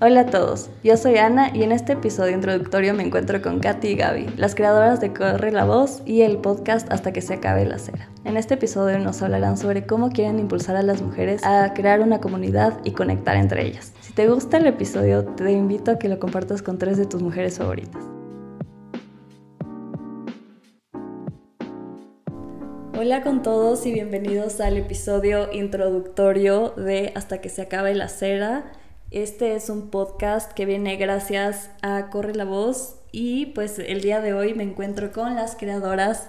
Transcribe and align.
Hola 0.00 0.20
a 0.20 0.26
todos, 0.26 0.70
yo 0.84 0.96
soy 0.96 1.16
Ana 1.16 1.50
y 1.52 1.64
en 1.64 1.72
este 1.72 1.94
episodio 1.94 2.32
introductorio 2.32 2.94
me 2.94 3.02
encuentro 3.02 3.42
con 3.42 3.58
Katy 3.58 3.88
y 3.88 3.96
Gaby, 3.96 4.26
las 4.36 4.54
creadoras 4.54 5.00
de 5.00 5.12
Corre 5.12 5.50
la 5.50 5.64
Voz 5.64 6.02
y 6.06 6.22
el 6.22 6.38
podcast 6.38 6.88
Hasta 6.92 7.12
que 7.12 7.20
se 7.20 7.34
acabe 7.34 7.64
la 7.64 7.80
cera. 7.80 8.08
En 8.24 8.36
este 8.36 8.54
episodio 8.54 9.00
nos 9.00 9.20
hablarán 9.22 9.58
sobre 9.58 9.86
cómo 9.86 10.10
quieren 10.10 10.38
impulsar 10.38 10.76
a 10.76 10.84
las 10.84 11.02
mujeres 11.02 11.42
a 11.42 11.74
crear 11.74 11.98
una 11.98 12.20
comunidad 12.20 12.78
y 12.84 12.92
conectar 12.92 13.36
entre 13.36 13.66
ellas. 13.66 13.92
Si 14.00 14.12
te 14.12 14.28
gusta 14.28 14.58
el 14.58 14.68
episodio, 14.68 15.24
te 15.24 15.50
invito 15.50 15.90
a 15.90 15.98
que 15.98 16.08
lo 16.08 16.20
compartas 16.20 16.62
con 16.62 16.78
tres 16.78 16.96
de 16.96 17.06
tus 17.06 17.20
mujeres 17.20 17.58
favoritas. 17.58 18.04
Hola 22.96 23.22
con 23.22 23.42
todos 23.42 23.84
y 23.84 23.92
bienvenidos 23.92 24.60
al 24.60 24.76
episodio 24.76 25.52
introductorio 25.52 26.70
de 26.76 27.10
Hasta 27.16 27.40
que 27.40 27.48
se 27.48 27.62
acabe 27.62 27.96
la 27.96 28.08
cera. 28.08 28.70
Este 29.10 29.56
es 29.56 29.70
un 29.70 29.88
podcast 29.88 30.52
que 30.52 30.66
viene 30.66 30.96
gracias 30.96 31.70
a 31.80 32.10
Corre 32.10 32.34
la 32.34 32.44
Voz 32.44 32.96
y 33.10 33.46
pues 33.46 33.78
el 33.78 34.02
día 34.02 34.20
de 34.20 34.34
hoy 34.34 34.52
me 34.52 34.64
encuentro 34.64 35.12
con 35.12 35.34
las 35.34 35.56
creadoras 35.56 36.28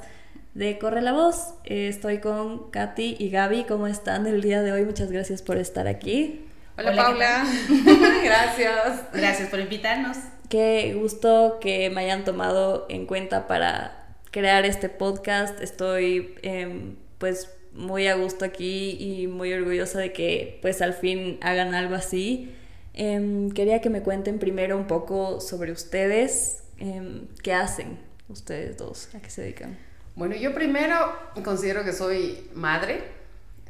de 0.53 0.79
Corre 0.79 1.01
la 1.01 1.11
Voz. 1.11 1.55
Eh, 1.65 1.89
estoy 1.89 2.19
con 2.19 2.71
Katy 2.71 3.17
y 3.19 3.31
Gaby. 3.31 3.65
¿Cómo 3.65 3.85
están 3.87 4.27
el 4.27 4.41
día 4.41 4.61
de 4.61 4.71
hoy? 4.71 4.85
Muchas 4.85 5.11
gracias 5.11 5.41
por 5.41 5.57
estar 5.57 5.89
aquí. 5.89 6.45
Hola, 6.77 6.95
Paula. 6.95 7.45
gracias. 8.23 9.03
Gracias 9.11 9.49
por 9.49 9.59
invitarnos. 9.59 10.15
Qué 10.47 10.95
gusto 10.97 11.57
que 11.59 11.89
me 11.89 11.99
hayan 11.99 12.23
tomado 12.23 12.85
en 12.87 13.07
cuenta 13.07 13.45
para 13.45 14.07
crear 14.31 14.63
este 14.63 14.87
podcast. 14.87 15.59
Estoy 15.59 16.33
em, 16.43 16.95
pues 17.17 17.49
muy 17.73 18.07
a 18.07 18.15
gusto 18.15 18.45
aquí 18.45 18.95
y 18.97 19.27
muy 19.27 19.51
orgullosa 19.51 19.99
de 19.99 20.13
que 20.13 20.59
pues 20.61 20.81
al 20.81 20.93
fin 20.93 21.39
hagan 21.41 21.75
algo 21.75 21.95
así. 21.95 22.55
Em, 22.93 23.51
quería 23.51 23.81
que 23.81 23.89
me 23.89 24.01
cuenten 24.01 24.39
primero 24.39 24.77
un 24.77 24.87
poco 24.87 25.39
sobre 25.39 25.71
ustedes, 25.71 26.63
em, 26.77 27.27
qué 27.43 27.53
hacen 27.53 27.99
ustedes 28.27 28.77
dos, 28.77 29.09
a 29.15 29.19
qué 29.19 29.29
se 29.29 29.41
dedican. 29.41 29.77
Bueno, 30.15 30.35
yo 30.35 30.53
primero 30.53 30.95
considero 31.43 31.83
que 31.83 31.93
soy 31.93 32.49
madre, 32.53 33.03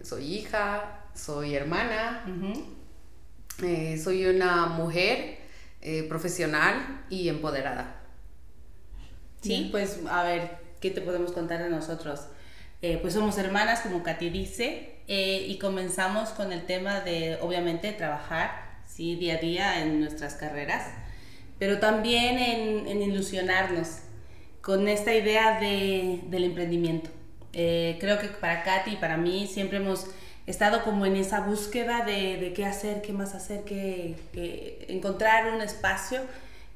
soy 0.01 0.35
hija, 0.35 1.05
soy 1.13 1.55
hermana, 1.55 2.25
eh, 3.61 3.97
soy 3.97 4.25
una 4.25 4.65
mujer 4.65 5.37
eh, 5.81 6.03
profesional 6.09 7.03
y 7.09 7.29
empoderada. 7.29 7.95
Sí, 9.41 9.69
pues 9.71 9.99
a 10.09 10.23
ver, 10.23 10.57
¿qué 10.81 10.91
te 10.91 11.01
podemos 11.01 11.31
contar 11.31 11.63
de 11.63 11.69
nosotros? 11.69 12.21
Eh, 12.81 12.97
pues 13.01 13.13
somos 13.13 13.37
hermanas, 13.37 13.81
como 13.81 14.03
Katy 14.03 14.29
dice, 14.29 14.95
eh, 15.07 15.45
y 15.47 15.57
comenzamos 15.57 16.29
con 16.29 16.51
el 16.51 16.65
tema 16.65 17.01
de, 17.01 17.37
obviamente, 17.41 17.91
trabajar, 17.91 18.68
sí, 18.99 19.15
día 19.15 19.35
a 19.35 19.37
día 19.37 19.81
en 19.81 20.01
nuestras 20.01 20.35
carreras, 20.35 20.83
pero 21.57 21.79
también 21.79 22.37
en, 22.37 22.85
en 22.85 23.01
ilusionarnos 23.01 23.99
con 24.61 24.89
esta 24.89 25.13
idea 25.15 25.57
de, 25.57 26.19
del 26.25 26.43
emprendimiento. 26.43 27.09
Eh, 27.53 27.95
creo 28.01 28.19
que 28.19 28.27
para 28.27 28.61
Katy 28.63 28.91
y 28.91 28.95
para 28.97 29.15
mí 29.15 29.47
siempre 29.47 29.77
hemos 29.77 30.07
estado 30.47 30.83
como 30.83 31.05
en 31.05 31.15
esa 31.15 31.39
búsqueda 31.39 32.03
de, 32.03 32.35
de 32.41 32.51
qué 32.51 32.65
hacer, 32.65 33.01
qué 33.01 33.13
más 33.13 33.35
hacer, 33.35 33.63
que, 33.63 34.17
que 34.33 34.85
encontrar 34.89 35.53
un 35.53 35.61
espacio 35.61 36.19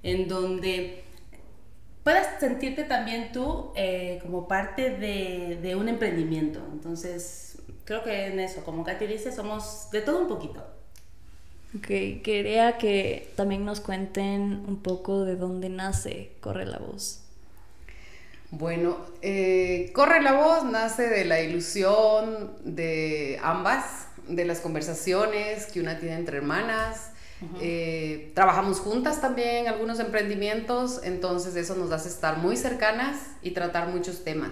en 0.02 0.30
donde 0.30 1.04
puedas 2.06 2.40
sentirte 2.40 2.86
también 2.86 3.34
tú 3.34 3.74
eh, 3.76 4.20
como 4.22 4.48
parte 4.48 4.92
de, 4.92 5.60
de, 5.62 5.76
un 5.76 5.90
emprendimiento. 5.90 6.62
Entonces, 6.72 7.58
creo 7.84 8.02
que 8.02 8.28
en 8.28 8.40
eso, 8.40 8.64
como 8.64 8.86
Katy 8.86 9.08
dice, 9.08 9.34
somos 9.34 9.90
de 9.92 10.00
todo 10.00 10.22
un 10.22 10.30
poquito. 10.30 10.83
Ok, 11.76 11.88
quería 12.24 12.78
que 12.78 13.32
también 13.36 13.66
nos 13.66 13.80
cuenten 13.80 14.64
un 14.68 14.82
poco 14.84 15.26
de 15.26 15.36
dónde 15.36 15.70
nace 15.70 16.32
Corre 16.40 16.66
la 16.66 16.78
Voz. 16.78 17.22
Bueno, 18.52 18.98
eh, 19.24 19.92
Corre 19.96 20.22
la 20.22 20.34
Voz 20.34 20.66
nace 20.66 21.10
de 21.10 21.26
la 21.26 21.42
ilusión 21.42 22.52
de 22.64 23.40
ambas, 23.42 24.06
de 24.28 24.46
las 24.46 24.60
conversaciones 24.60 25.66
que 25.66 25.80
una 25.80 25.98
tiene 25.98 26.16
entre 26.16 26.38
hermanas, 26.38 27.10
eh, 27.60 28.32
trabajamos 28.36 28.80
juntas 28.80 29.20
también 29.20 29.68
algunos 29.68 30.00
emprendimientos, 30.00 31.02
entonces 31.04 31.56
eso 31.56 31.76
nos 31.76 31.92
hace 31.92 32.08
estar 32.08 32.38
muy 32.38 32.56
cercanas 32.56 33.18
y 33.42 33.52
tratar 33.52 33.88
muchos 33.90 34.24
temas. 34.24 34.52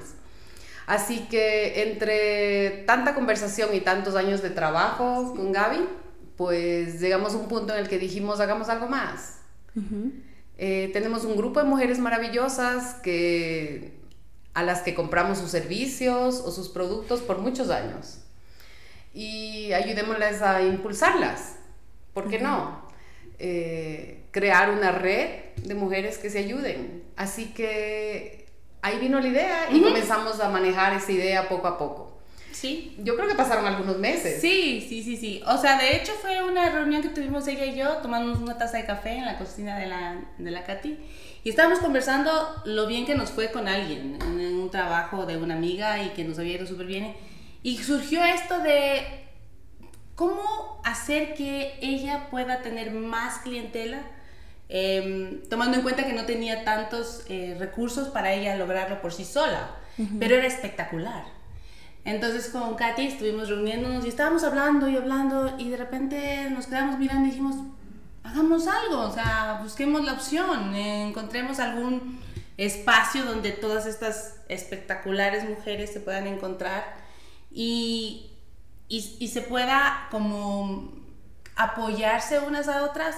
Así 0.88 1.28
que 1.30 1.84
entre 1.84 2.84
tanta 2.88 3.14
conversación 3.14 3.74
y 3.74 3.80
tantos 3.80 4.16
años 4.16 4.42
de 4.42 4.50
trabajo 4.50 5.34
con 5.36 5.52
Gaby, 5.52 5.88
pues 6.42 7.00
llegamos 7.00 7.36
a 7.36 7.38
un 7.38 7.48
punto 7.48 7.72
en 7.72 7.82
el 7.82 7.88
que 7.88 8.00
dijimos, 8.00 8.40
hagamos 8.40 8.68
algo 8.68 8.88
más. 8.88 9.42
eh, 10.58 10.90
tenemos 10.92 11.24
un 11.24 11.38
grupo 11.38 11.60
de 11.60 11.68
mujeres 11.70 12.00
maravillosas 12.00 12.96
que, 12.96 13.94
a 14.56 14.64
las 14.64 14.82
que 14.82 14.96
compramos 14.96 15.38
sus 15.38 15.52
servicios 15.52 16.42
o 16.44 16.50
sus 16.50 16.68
productos 16.70 17.20
por 17.20 17.38
muchos 17.38 17.70
años. 17.70 18.22
Y 19.14 19.72
ayudémosles 19.74 20.42
a 20.42 20.64
impulsarlas 20.64 21.58
¿por 22.16 22.28
qué 22.28 22.40
no? 22.40 22.82
Eh, 23.38 24.24
crear 24.32 24.72
una 24.72 24.92
red 24.92 25.54
de 25.58 25.76
mujeres 25.76 26.18
que 26.18 26.32
se 26.32 26.40
ayuden. 26.40 27.04
Así 27.16 27.54
que 27.54 28.48
ahí 28.82 28.98
vino 28.98 29.20
la 29.20 29.28
idea 29.28 29.72
y 29.72 29.80
comenzamos 29.80 30.40
a 30.40 30.50
manejar 30.50 30.96
esa 30.96 31.12
idea 31.12 31.48
poco 31.48 31.68
a 31.68 31.78
poco. 31.78 32.18
Sí. 32.62 32.96
Yo 33.00 33.16
creo 33.16 33.28
que 33.28 33.34
pasaron 33.34 33.66
algunos 33.66 33.98
meses. 33.98 34.40
Sí, 34.40 34.86
sí, 34.88 35.04
sí, 35.04 35.18
sí. 35.18 35.42
O 35.48 35.58
sea, 35.58 35.80
de 35.80 35.96
hecho 35.96 36.12
fue 36.22 36.44
una 36.44 36.70
reunión 36.70 37.02
que 37.02 37.10
tuvimos 37.10 37.48
ella 37.48 37.66
y 37.66 37.76
yo, 37.76 37.98
tomándonos 37.98 38.40
una 38.40 38.58
taza 38.58 38.78
de 38.78 38.86
café 38.86 39.14
en 39.18 39.26
la 39.26 39.40
cocina 39.40 39.80
de 39.80 39.88
la, 39.88 40.22
de 40.38 40.52
la 40.52 40.64
Katy. 40.64 40.98
Y 41.44 41.50
estábamos 41.50 41.80
conversando 41.80 42.32
lo 42.66 42.86
bien 42.86 43.08
que 43.08 43.16
nos 43.16 43.32
fue 43.32 43.52
con 43.52 43.68
alguien, 43.68 44.20
en 44.22 44.60
un 44.60 44.70
trabajo 44.70 45.26
de 45.26 45.38
una 45.38 45.56
amiga 45.56 46.04
y 46.04 46.10
que 46.10 46.24
nos 46.24 46.38
había 46.38 46.58
ido 46.58 46.68
súper 46.68 46.86
bien. 46.86 47.16
Y 47.64 47.80
surgió 47.80 48.24
esto 48.24 48.60
de 48.60 49.22
¿Cómo 50.22 50.80
hacer 50.84 51.34
que 51.34 51.80
ella 51.82 52.28
pueda 52.30 52.62
tener 52.62 52.92
más 52.92 53.40
clientela? 53.40 54.04
Eh, 54.70 55.42
tomando 55.50 55.78
en 55.78 55.82
cuenta 55.82 56.06
que 56.06 56.14
no 56.14 56.26
tenía 56.26 56.64
tantos 56.64 57.26
eh, 57.28 57.56
recursos 57.58 58.10
para 58.10 58.32
ella 58.32 58.56
lograrlo 58.56 59.02
por 59.02 59.14
sí 59.14 59.26
sola, 59.26 59.72
uh 59.98 60.04
-huh. 60.04 60.20
pero 60.20 60.36
era 60.36 60.46
espectacular. 60.46 61.24
Entonces 62.04 62.50
con 62.50 62.76
Katy 62.76 63.08
estuvimos 63.08 63.50
reuniéndonos 63.50 64.06
y 64.06 64.10
estábamos 64.10 64.44
hablando 64.44 64.90
y 64.90 64.98
hablando 64.98 65.56
y 65.58 65.70
de 65.70 65.78
repente 65.78 66.50
nos 66.50 66.68
quedamos 66.68 66.98
mirando 66.98 67.28
y 67.28 67.32
dijimos, 67.32 67.56
hagamos 68.24 68.68
algo, 68.68 69.02
o 69.02 69.12
sea, 69.12 69.60
busquemos 69.62 70.04
la 70.04 70.14
opción, 70.14 70.74
eh, 70.74 71.08
encontremos 71.08 71.60
algún 71.60 72.20
espacio 72.58 73.24
donde 73.26 73.52
todas 73.52 73.86
estas 73.86 74.36
espectaculares 74.50 75.48
mujeres 75.48 75.92
se 75.94 76.00
puedan 76.00 76.28
encontrar 76.28 76.96
y 77.52 78.32
y, 78.92 79.16
y, 79.20 79.30
se 79.30 79.42
pueda 79.42 80.10
como 80.12 80.92
apoyarse 81.56 82.40
unas 82.40 82.68
a 82.68 82.84
otras. 82.84 83.16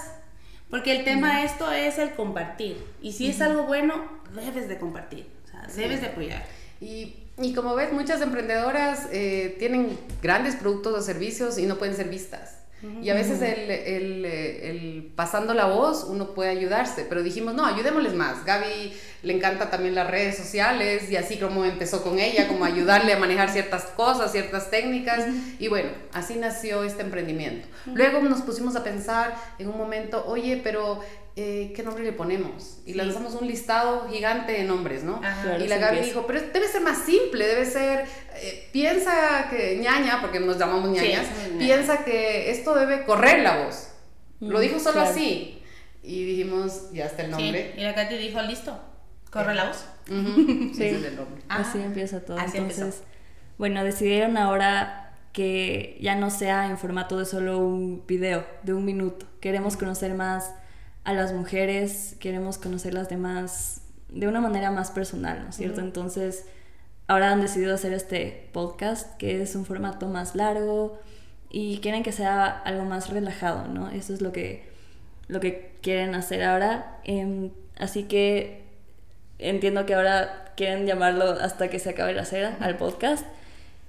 Porque 0.69 0.95
el 0.95 1.03
tema 1.03 1.39
de 1.39 1.45
esto 1.45 1.71
es 1.71 1.97
el 1.97 2.13
compartir. 2.13 2.85
Y 3.01 3.13
si 3.13 3.27
es 3.27 3.41
algo 3.41 3.63
bueno, 3.63 3.95
debes 4.35 4.69
de 4.69 4.77
compartir. 4.77 5.27
O 5.44 5.47
sea, 5.47 5.65
debes 5.75 6.01
de 6.01 6.07
apoyar. 6.07 6.45
Y, 6.79 7.22
y 7.41 7.53
como 7.53 7.75
ves, 7.75 7.91
muchas 7.91 8.21
emprendedoras 8.21 9.07
eh, 9.11 9.55
tienen 9.59 9.97
grandes 10.21 10.55
productos 10.55 10.94
o 10.94 11.01
servicios 11.01 11.57
y 11.57 11.66
no 11.66 11.77
pueden 11.77 11.95
ser 11.95 12.09
vistas. 12.09 12.63
Y 13.01 13.09
a 13.09 13.13
veces 13.13 13.41
el, 13.41 13.71
el, 13.71 14.25
el, 14.25 15.13
pasando 15.16 15.53
la 15.53 15.67
voz 15.67 16.05
uno 16.09 16.33
puede 16.33 16.49
ayudarse, 16.49 17.05
pero 17.07 17.23
dijimos, 17.23 17.53
no, 17.53 17.66
ayudémosles 17.66 18.13
más. 18.13 18.44
Gaby 18.44 18.94
le 19.21 19.33
encanta 19.33 19.69
también 19.69 19.95
las 19.95 20.11
redes 20.11 20.35
sociales 20.35 21.09
y 21.09 21.16
así 21.16 21.38
como 21.38 21.63
empezó 21.63 22.03
con 22.03 22.19
ella, 22.19 22.49
como 22.49 22.66
ayudarle 22.66 23.13
a 23.13 23.19
manejar 23.19 23.50
ciertas 23.50 23.85
cosas, 23.85 24.33
ciertas 24.33 24.69
técnicas. 24.69 25.25
Y 25.59 25.69
bueno, 25.69 25.91
así 26.11 26.35
nació 26.35 26.83
este 26.83 27.03
emprendimiento. 27.03 27.69
Luego 27.86 28.19
nos 28.19 28.41
pusimos 28.41 28.75
a 28.75 28.83
pensar 28.83 29.33
en 29.59 29.69
un 29.69 29.77
momento, 29.77 30.25
oye, 30.27 30.59
pero 30.62 31.00
eh, 31.35 31.74
¿qué 31.75 31.81
nombre 31.83 32.03
le 32.03 32.13
ponemos? 32.13 32.80
Y 32.85 32.91
sí. 32.91 32.97
lanzamos 32.97 33.33
un 33.35 33.47
listado 33.47 34.07
gigante 34.09 34.51
de 34.51 34.63
nombres, 34.63 35.03
¿no? 35.03 35.19
Ajá, 35.24 35.57
y 35.57 35.68
la 35.68 35.77
Gaby 35.77 36.01
dijo, 36.01 36.27
pero 36.27 36.39
debe 36.41 36.68
ser 36.68 36.81
más 36.81 37.00
simple, 37.06 37.47
debe 37.47 37.65
ser, 37.65 38.06
eh, 38.35 38.69
piensa 38.71 39.47
que 39.50 39.77
ñaña, 39.80 40.21
porque 40.21 40.39
nos 40.39 40.57
llamamos 40.59 40.89
ñañas, 40.91 41.25
sí, 41.25 41.56
piensa 41.57 42.03
que 42.06 42.51
esto 42.51 42.75
debe 42.75 43.03
correr 43.06 43.39
la 43.41 43.63
voz. 43.65 43.89
Mm, 44.39 44.50
Lo 44.50 44.59
dijo 44.59 44.80
solo 44.80 44.94
claro. 45.01 45.09
así. 45.09 45.59
Y 46.03 46.25
dijimos, 46.25 46.91
ya 46.91 47.06
está 47.06 47.24
el 47.24 47.31
nombre. 47.31 47.71
Sí. 47.74 47.79
Y 47.81 47.83
la 47.83 47.95
Katy 47.95 48.18
dijo, 48.18 48.41
listo, 48.41 48.77
corre 49.31 49.56
la 49.56 49.69
voz. 49.69 49.86
Uh 50.09 50.13
-huh. 50.13 50.74
sí, 50.75 50.83
es 50.83 51.03
el 51.03 51.15
nombre. 51.15 51.41
así 51.50 51.79
empieza 51.79 52.19
todo. 52.24 52.38
Así 52.38 52.57
Entonces, 52.57 52.79
empezó. 52.83 53.03
bueno, 53.57 53.83
decidieron 53.83 54.38
ahora 54.38 55.00
que 55.31 55.97
ya 56.00 56.15
no 56.15 56.29
sea 56.29 56.68
en 56.69 56.77
formato 56.77 57.18
de 57.18 57.25
solo 57.25 57.57
un 57.57 58.06
video, 58.06 58.45
de 58.63 58.74
un 58.74 58.86
minuto. 58.86 59.25
Queremos 59.39 59.77
conocer 59.77 60.13
más 60.13 60.51
a 61.03 61.13
las 61.13 61.33
mujeres, 61.33 62.15
queremos 62.19 62.57
conocerlas 62.57 63.09
de 63.09 63.17
más, 63.17 63.81
de 64.09 64.27
una 64.27 64.39
manera 64.39 64.71
más 64.71 64.91
personal, 64.91 65.44
¿no 65.44 65.50
es 65.50 65.55
cierto? 65.55 65.81
Uh 65.81 65.83
-huh. 65.83 65.88
Entonces, 65.88 66.45
ahora 67.07 67.31
han 67.31 67.41
decidido 67.41 67.75
hacer 67.75 67.94
este 67.94 68.50
podcast, 68.53 69.17
que 69.17 69.41
es 69.41 69.55
un 69.55 69.65
formato 69.65 70.07
más 70.07 70.35
largo 70.35 71.00
y 71.50 71.79
quieren 71.79 72.03
que 72.03 72.11
sea 72.11 72.47
algo 72.47 72.85
más 72.85 73.09
relajado, 73.09 73.67
¿no? 73.67 73.89
Eso 73.89 74.13
es 74.13 74.21
lo 74.21 74.31
que 74.31 74.71
lo 75.27 75.39
que 75.39 75.73
quieren 75.81 76.15
hacer 76.15 76.44
ahora. 76.44 77.00
Em, 77.03 77.51
así 77.77 78.03
que 78.03 78.63
entiendo 79.39 79.85
que 79.85 79.94
ahora 79.95 80.53
quieren 80.55 80.85
llamarlo 80.85 81.25
hasta 81.31 81.69
que 81.69 81.79
se 81.79 81.91
acabe 81.91 82.13
la 82.13 82.25
cera 82.25 82.57
al 82.59 82.77
podcast. 82.77 83.25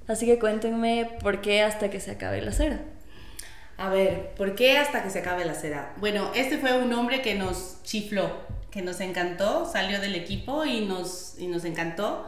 Así 0.06 0.26
que 0.26 0.38
cuéntenme 0.38 1.10
por 1.22 1.40
qué 1.40 1.62
hasta 1.62 1.90
que 1.90 2.00
se 2.00 2.12
acabe 2.12 2.40
la 2.42 2.52
cera. 2.52 2.80
A 3.76 3.88
ver, 3.88 4.30
¿por 4.36 4.54
qué 4.54 4.78
hasta 4.78 5.02
que 5.02 5.10
se 5.10 5.18
acabe 5.18 5.44
la 5.44 5.54
cera? 5.54 5.94
Bueno, 5.96 6.30
este 6.34 6.58
fue 6.58 6.78
un 6.78 6.92
hombre 6.92 7.22
que 7.22 7.34
nos 7.34 7.82
chifló, 7.82 8.30
que 8.70 8.82
nos 8.82 9.00
encantó, 9.00 9.70
salió 9.70 10.00
del 10.00 10.14
equipo 10.14 10.64
y 10.64 10.82
nos, 10.82 11.34
y 11.38 11.48
nos 11.48 11.64
encantó. 11.64 12.26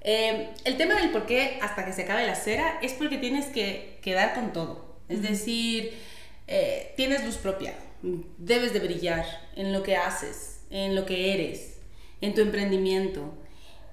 Eh, 0.00 0.50
el 0.64 0.76
tema 0.76 0.94
del 0.94 1.10
por 1.10 1.26
qué 1.26 1.58
hasta 1.62 1.84
que 1.84 1.92
se 1.92 2.02
acabe 2.02 2.26
la 2.26 2.36
cera 2.36 2.78
es 2.82 2.92
porque 2.92 3.18
tienes 3.18 3.46
que 3.46 3.98
quedar 4.02 4.34
con 4.34 4.52
todo. 4.52 4.96
Es 5.08 5.22
decir, 5.22 5.94
eh, 6.46 6.92
tienes 6.96 7.24
luz 7.24 7.36
propia, 7.36 7.74
debes 8.38 8.72
de 8.72 8.80
brillar 8.80 9.24
en 9.56 9.72
lo 9.72 9.82
que 9.82 9.96
haces, 9.96 10.60
en 10.70 10.94
lo 10.94 11.06
que 11.06 11.34
eres, 11.34 11.78
en 12.20 12.34
tu 12.34 12.40
emprendimiento. 12.40 13.34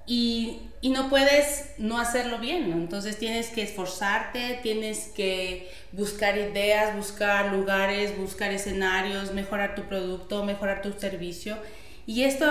Y, 0.06 0.70
y 0.80 0.90
no 0.90 1.08
puedes 1.08 1.70
no 1.78 1.98
hacerlo 1.98 2.38
bien, 2.38 2.72
entonces 2.72 3.18
tienes 3.18 3.48
que 3.50 3.62
esforzarte, 3.62 4.58
tienes 4.62 5.12
que 5.14 5.70
buscar 5.92 6.36
ideas, 6.36 6.96
buscar 6.96 7.52
lugares, 7.52 8.18
buscar 8.18 8.50
escenarios, 8.50 9.32
mejorar 9.32 9.76
tu 9.76 9.82
producto, 9.84 10.44
mejorar 10.44 10.82
tu 10.82 10.92
servicio. 10.92 11.56
Y 12.04 12.24
esto 12.24 12.46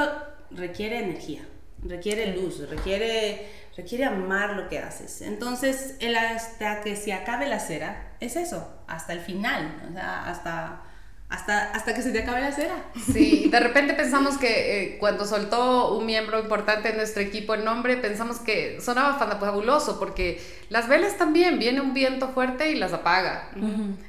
requiere 0.50 1.00
energía, 1.00 1.42
requiere 1.84 2.36
luz, 2.36 2.70
requiere, 2.70 3.48
requiere 3.76 4.06
amar 4.06 4.52
lo 4.52 4.70
que 4.70 4.80
haces. 4.80 5.22
Entonces, 5.22 5.96
el 6.00 6.16
hasta 6.16 6.82
que 6.82 6.96
se 6.96 7.12
acabe 7.14 7.48
la 7.48 7.60
cera, 7.60 8.14
es 8.22 8.36
eso, 8.38 8.72
hasta 8.88 9.14
el 9.14 9.20
final, 9.20 9.88
o 9.90 9.94
sea, 9.94 10.26
hasta 10.26 10.84
hasta, 11.32 11.72
hasta 11.72 11.94
que 11.94 12.02
se 12.02 12.12
te 12.12 12.20
acabe 12.20 12.42
la 12.42 12.52
cera. 12.52 12.84
Sí, 13.14 13.48
de 13.50 13.60
repente 13.62 13.94
pensamos 13.94 14.38
que 14.38 14.84
eh, 14.84 14.98
cuando 15.00 15.26
soltó 15.26 15.98
un 15.98 16.06
miembro 16.06 16.38
importante 16.40 16.90
de 16.90 16.98
nuestro 16.98 17.22
equipo 17.24 17.54
el 17.54 17.64
nombre, 17.64 17.96
pensamos 17.96 18.40
que 18.40 18.82
sonaba 18.82 19.18
fabuloso, 19.18 19.98
porque 19.98 20.42
las 20.68 20.90
velas 20.90 21.18
también, 21.18 21.58
viene 21.58 21.80
un 21.80 21.94
viento 21.94 22.28
fuerte 22.30 22.72
y 22.72 22.76
las 22.76 22.92
apaga. 22.92 23.50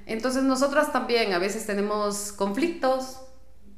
Entonces 0.05 0.43
nosotras 0.43 0.93
también 0.93 1.33
a 1.33 1.39
veces 1.39 1.65
tenemos 1.65 2.33
conflictos, 2.33 3.21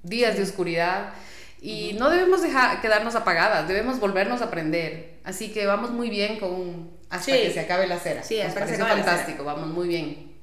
días 0.03 0.39
de 0.39 0.43
oscuridad, 0.43 1.13
y 1.61 1.97
no 1.99 2.09
debemos 2.09 2.41
dejar 2.41 2.81
quedarnos 2.81 3.15
apagadas, 3.15 3.69
debemos 3.69 4.01
volvernos 4.01 4.41
a 4.41 4.47
aprender. 4.47 5.21
Así 5.23 5.53
que 5.53 5.67
vamos 5.67 5.91
muy 5.91 6.09
bien 6.09 6.41
con 6.41 6.93
hasta 7.11 7.33
que 7.33 7.53
se 7.53 7.61
acabe 7.61 7.87
la 7.87 7.99
cera. 7.99 8.23
Sí, 8.23 8.41
hasta 8.41 8.63
que 8.65 8.75
se 8.75 8.83
acabe 8.83 9.03
fantástico, 9.03 9.45
vamos 9.45 9.69
muy 9.69 9.87
bien. 9.87 10.34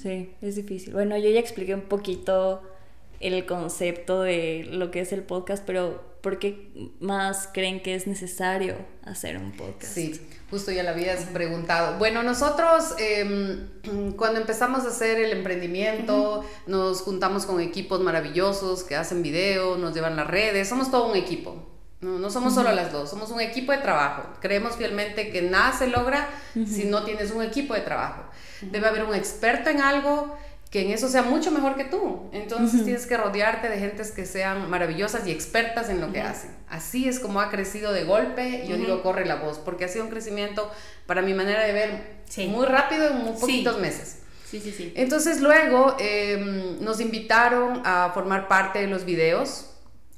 Sí, 0.00 0.30
es 0.40 0.56
difícil. 0.56 0.92
Bueno, 0.92 1.16
yo 1.18 1.28
ya 1.30 1.40
expliqué 1.40 1.74
un 1.74 1.82
poquito 1.82 2.62
el 3.20 3.44
concepto 3.44 4.22
de 4.22 4.66
lo 4.70 4.90
que 4.90 5.00
es 5.00 5.12
el 5.12 5.22
podcast, 5.22 5.62
pero 5.66 6.02
¿por 6.22 6.38
qué 6.38 6.70
más 7.00 7.48
creen 7.52 7.82
que 7.82 7.94
es 7.94 8.06
necesario 8.06 8.76
hacer 9.04 9.36
un 9.36 9.52
podcast? 9.52 9.92
Sí, 9.92 10.20
justo 10.50 10.72
ya 10.72 10.82
lo 10.82 10.90
habías 10.90 11.24
preguntado. 11.26 11.98
Bueno, 11.98 12.22
nosotros 12.22 12.94
em, 12.98 13.68
cuando 14.16 14.40
empezamos 14.40 14.84
a 14.84 14.88
hacer 14.88 15.18
el 15.18 15.32
emprendimiento, 15.32 16.44
nos 16.66 17.02
juntamos 17.02 17.44
con 17.46 17.60
equipos 17.60 18.00
maravillosos 18.00 18.82
que 18.82 18.96
hacen 18.96 19.22
video, 19.22 19.76
nos 19.76 19.94
llevan 19.94 20.16
las 20.16 20.26
redes, 20.26 20.68
somos 20.68 20.90
todo 20.90 21.10
un 21.10 21.16
equipo. 21.16 21.66
No, 22.00 22.18
no 22.18 22.30
somos 22.30 22.54
solo 22.54 22.72
las 22.72 22.92
dos, 22.92 23.10
somos 23.10 23.30
un 23.30 23.40
equipo 23.40 23.72
de 23.72 23.78
trabajo. 23.78 24.22
Creemos 24.40 24.76
fielmente 24.76 25.30
que 25.30 25.42
nada 25.42 25.72
se 25.72 25.86
logra 25.86 26.28
si 26.54 26.84
no 26.84 27.04
tienes 27.04 27.30
un 27.30 27.42
equipo 27.42 27.74
de 27.74 27.80
trabajo. 27.80 28.22
Debe 28.62 28.88
haber 28.88 29.04
un 29.04 29.14
experto 29.14 29.68
en 29.68 29.80
algo 29.80 30.36
que 30.70 30.82
en 30.82 30.92
eso 30.92 31.08
sea 31.08 31.22
mucho 31.22 31.50
mejor 31.50 31.76
que 31.76 31.84
tú. 31.84 32.30
Entonces 32.32 32.84
tienes 32.84 33.06
que 33.06 33.16
rodearte 33.16 33.68
de 33.68 33.78
gentes 33.78 34.12
que 34.12 34.24
sean 34.24 34.70
maravillosas 34.70 35.26
y 35.26 35.30
expertas 35.32 35.88
en 35.88 36.00
lo 36.00 36.12
que 36.12 36.20
hacen. 36.20 36.50
Así 36.68 37.08
es 37.08 37.18
como 37.18 37.40
ha 37.40 37.50
crecido 37.50 37.92
de 37.92 38.04
golpe, 38.04 38.64
yo 38.66 38.76
digo 38.76 39.02
corre 39.02 39.26
la 39.26 39.36
voz, 39.36 39.58
porque 39.58 39.84
ha 39.84 39.88
sido 39.88 40.04
un 40.04 40.10
crecimiento, 40.10 40.70
para 41.06 41.22
mi 41.22 41.34
manera 41.34 41.64
de 41.64 41.72
ver, 41.72 42.20
muy 42.48 42.66
rápido 42.66 43.08
en 43.08 43.18
muy 43.18 43.32
poquitos 43.32 43.78
meses. 43.78 44.20
Sí, 44.48 44.60
sí, 44.60 44.72
sí. 44.72 44.92
Entonces 44.96 45.40
luego 45.40 45.96
em, 45.98 46.80
nos 46.80 47.00
invitaron 47.00 47.82
a 47.84 48.10
formar 48.14 48.48
parte 48.48 48.80
de 48.80 48.86
los 48.86 49.04
videos 49.04 49.66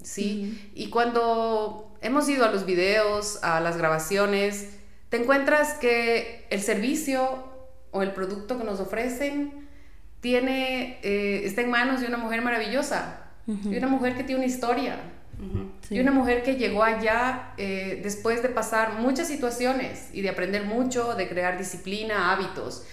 ¿sí? 0.02 0.70
Y 0.74 0.88
cuando 0.88 1.92
hemos 2.00 2.28
ido 2.28 2.44
a 2.44 2.50
los 2.50 2.66
videos, 2.66 3.42
a 3.42 3.60
las 3.60 3.76
grabaciones, 3.76 4.70
te 5.08 5.18
encuentras 5.18 5.74
que 5.74 6.46
el 6.50 6.60
servicio 6.62 7.44
o 7.90 8.02
el 8.02 8.12
producto 8.12 8.58
que 8.58 8.64
nos 8.64 8.80
ofrecen 8.80 9.68
tiene, 10.20 10.98
eh, 11.02 11.42
está 11.44 11.62
en 11.62 11.70
manos 11.70 12.00
de 12.00 12.06
una 12.06 12.16
mujer 12.16 12.42
maravillosa, 12.42 13.18
de 13.46 13.76
una 13.76 13.88
mujer 13.88 14.16
que 14.16 14.22
tiene 14.22 14.40
una 14.40 14.46
historia, 14.46 14.96
de 15.90 16.00
una 16.00 16.12
mujer 16.12 16.44
que 16.44 16.54
llegó 16.54 16.84
allá 16.84 17.52
eh, 17.56 18.00
después 18.02 18.42
de 18.42 18.48
pasar 18.48 19.00
muchas 19.00 19.26
situaciones 19.26 20.10
y 20.12 20.22
de 20.22 20.28
aprender 20.28 20.64
mucho, 20.64 21.14
de 21.14 21.28
crear 21.28 21.58
disciplina, 21.58 22.32
hábitos. 22.32 22.84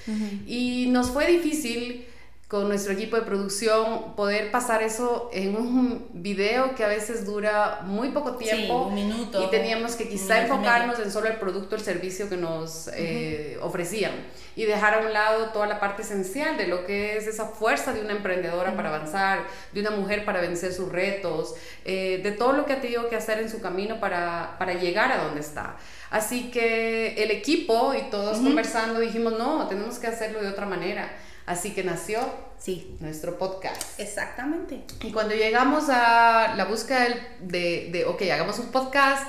Y 0.48 0.88
nos 0.90 1.12
fue 1.12 1.28
difícil 1.28 2.06
con 2.50 2.68
nuestro 2.68 2.94
equipo 2.94 3.16
de 3.16 3.22
producción, 3.22 4.16
poder 4.16 4.50
pasar 4.50 4.82
eso 4.82 5.30
en 5.32 5.56
un 5.56 6.08
video 6.14 6.74
que 6.74 6.84
a 6.84 6.88
veces 6.88 7.24
dura 7.24 7.82
muy 7.84 8.10
poco 8.10 8.38
tiempo. 8.38 8.88
un 8.88 8.96
minuto. 8.96 9.44
Y 9.44 9.52
teníamos 9.52 9.96
que 9.96 10.10
quizá 10.10 10.42
enfocarnos 10.42 10.98
en 10.98 11.12
solo 11.12 11.28
el 11.28 11.38
producto, 11.38 11.76
el 11.76 11.82
servicio 11.82 12.28
que 12.28 12.38
nos 12.38 12.90
eh, 12.96 13.60
ofrecían 13.62 14.14
y 14.56 14.66
dejar 14.66 14.96
a 14.96 15.06
un 15.06 15.14
lado 15.14 15.50
toda 15.50 15.68
la 15.68 15.80
parte 15.80 16.02
esencial 16.02 16.58
de 16.58 16.66
lo 16.66 16.88
que 16.88 17.18
es 17.18 17.28
esa 17.28 17.46
fuerza 17.46 17.94
de 17.94 18.02
una 18.02 18.14
emprendedora 18.14 18.76
para 18.76 18.90
avanzar, 18.90 19.44
de 19.72 19.82
una 19.82 19.92
mujer 19.92 20.26
para 20.26 20.42
vencer 20.42 20.74
sus 20.74 20.92
retos, 20.92 21.54
eh, 21.86 22.20
de 22.24 22.32
todo 22.32 22.54
lo 22.54 22.66
que 22.66 22.74
ha 22.74 22.82
tenido 22.82 23.10
que 23.10 23.16
hacer 23.16 23.38
en 23.38 23.52
su 23.52 23.62
camino 23.62 24.00
para, 24.00 24.56
para 24.58 24.74
llegar 24.74 25.12
a 25.12 25.24
donde 25.24 25.42
está. 25.42 25.78
Así 26.10 26.50
que 26.50 27.14
el 27.22 27.30
equipo 27.30 27.94
y 27.94 28.10
todos 28.10 28.40
conversando 28.40 29.00
dijimos, 29.00 29.38
no, 29.38 29.68
tenemos 29.68 30.00
que 30.00 30.08
hacerlo 30.08 30.42
de 30.42 30.48
otra 30.48 30.66
manera 30.66 31.12
Así 31.50 31.72
que 31.72 31.84
nació 31.84 32.20
sí. 32.60 32.96
nuestro 33.00 33.40
podcast. 33.40 34.00
Exactamente. 34.00 34.84
Y 35.02 35.12
cuando 35.12 35.34
llegamos 35.34 35.90
a 35.90 36.54
la 36.56 36.66
búsqueda 36.66 37.08
de, 37.42 37.90
de, 37.92 38.06
ok, 38.06 38.22
hagamos 38.32 38.60
un 38.60 38.68
podcast, 38.68 39.28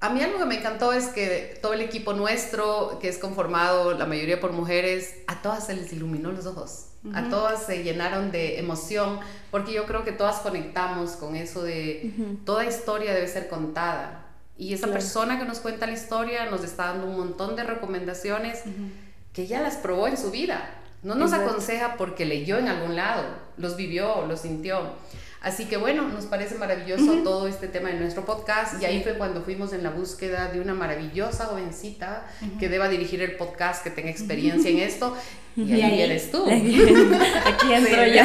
a 0.00 0.08
mí 0.08 0.22
algo 0.22 0.38
que 0.38 0.46
me 0.46 0.56
encantó 0.56 0.94
es 0.94 1.08
que 1.08 1.58
todo 1.60 1.74
el 1.74 1.82
equipo 1.82 2.14
nuestro, 2.14 2.98
que 2.98 3.10
es 3.10 3.18
conformado 3.18 3.92
la 3.92 4.06
mayoría 4.06 4.40
por 4.40 4.52
mujeres, 4.52 5.16
a 5.26 5.42
todas 5.42 5.66
se 5.66 5.76
les 5.76 5.92
iluminó 5.92 6.32
los 6.32 6.46
ojos. 6.46 6.86
A 7.12 7.28
todas 7.28 7.66
se 7.66 7.82
llenaron 7.82 8.30
de 8.32 8.58
emoción, 8.58 9.20
porque 9.50 9.74
yo 9.74 9.84
creo 9.84 10.02
que 10.02 10.12
todas 10.12 10.36
conectamos 10.36 11.10
con 11.10 11.36
eso 11.36 11.62
de 11.62 12.10
toda 12.46 12.64
historia 12.64 13.12
debe 13.12 13.28
ser 13.28 13.48
contada. 13.48 14.28
Y 14.56 14.72
esa 14.72 14.86
persona 14.86 15.38
que 15.38 15.44
nos 15.44 15.58
cuenta 15.58 15.84
la 15.84 15.92
historia 15.92 16.46
nos 16.46 16.64
está 16.64 16.86
dando 16.86 17.06
un 17.06 17.18
montón 17.18 17.54
de 17.54 17.64
recomendaciones 17.64 18.62
que 19.34 19.46
ya 19.46 19.60
las 19.60 19.76
probó 19.76 20.08
en 20.08 20.16
su 20.16 20.30
vida. 20.30 20.80
No 21.04 21.14
nos 21.14 21.34
aconseja 21.34 21.96
porque 21.96 22.24
leyó 22.24 22.58
en 22.58 22.66
algún 22.66 22.96
lado, 22.96 23.24
los 23.58 23.76
vivió, 23.76 24.24
los 24.26 24.40
sintió. 24.40 24.94
Así 25.42 25.66
que 25.66 25.76
bueno, 25.76 26.08
nos 26.08 26.24
parece 26.24 26.54
maravilloso 26.54 27.22
todo 27.22 27.46
este 27.46 27.68
tema 27.68 27.90
de 27.90 28.00
nuestro 28.00 28.24
podcast 28.24 28.80
y 28.80 28.86
ahí 28.86 29.02
fue 29.02 29.18
cuando 29.18 29.42
fuimos 29.42 29.74
en 29.74 29.82
la 29.82 29.90
búsqueda 29.90 30.50
de 30.50 30.58
una 30.58 30.72
maravillosa 30.72 31.44
jovencita 31.44 32.26
que 32.58 32.70
deba 32.70 32.88
dirigir 32.88 33.20
el 33.20 33.36
podcast, 33.36 33.84
que 33.84 33.90
tenga 33.90 34.08
experiencia 34.08 34.70
en 34.70 34.78
esto. 34.78 35.14
Y, 35.54 35.70
ahí, 35.82 36.00
eres 36.00 36.30
tú. 36.30 36.46
Aquí 36.46 37.72
entro 37.72 38.06
yo. 38.06 38.22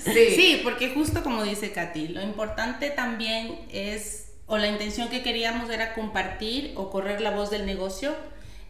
Sí. 0.00 0.34
sí, 0.34 0.60
porque 0.64 0.92
justo 0.92 1.22
como 1.22 1.44
dice 1.44 1.70
Katy, 1.70 2.08
lo 2.08 2.22
importante 2.22 2.90
también 2.90 3.60
es, 3.70 4.32
o 4.46 4.58
la 4.58 4.66
intención 4.66 5.08
que 5.08 5.22
queríamos 5.22 5.70
era 5.70 5.94
compartir 5.94 6.72
o 6.74 6.90
correr 6.90 7.20
la 7.20 7.30
voz 7.30 7.50
del 7.50 7.64
negocio 7.64 8.12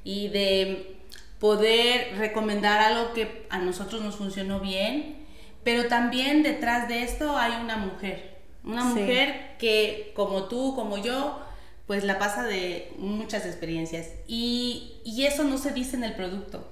y 0.04 0.28
de 0.28 1.01
poder 1.42 2.16
recomendar 2.18 2.78
algo 2.78 3.12
que 3.14 3.48
a 3.50 3.58
nosotros 3.58 4.00
nos 4.00 4.14
funcionó 4.14 4.60
bien, 4.60 5.26
pero 5.64 5.88
también 5.88 6.44
detrás 6.44 6.86
de 6.86 7.02
esto 7.02 7.36
hay 7.36 7.60
una 7.60 7.76
mujer, 7.76 8.38
una 8.62 8.84
mujer 8.84 9.56
que 9.58 10.12
como 10.14 10.44
tú, 10.44 10.76
como 10.76 10.98
yo, 10.98 11.42
pues 11.88 12.04
la 12.04 12.20
pasa 12.20 12.44
de 12.44 12.92
muchas 12.96 13.44
experiencias. 13.44 14.06
Y, 14.28 15.00
y 15.04 15.24
eso 15.26 15.42
no 15.42 15.58
se 15.58 15.72
dice 15.72 15.96
en 15.96 16.04
el 16.04 16.14
producto. 16.14 16.64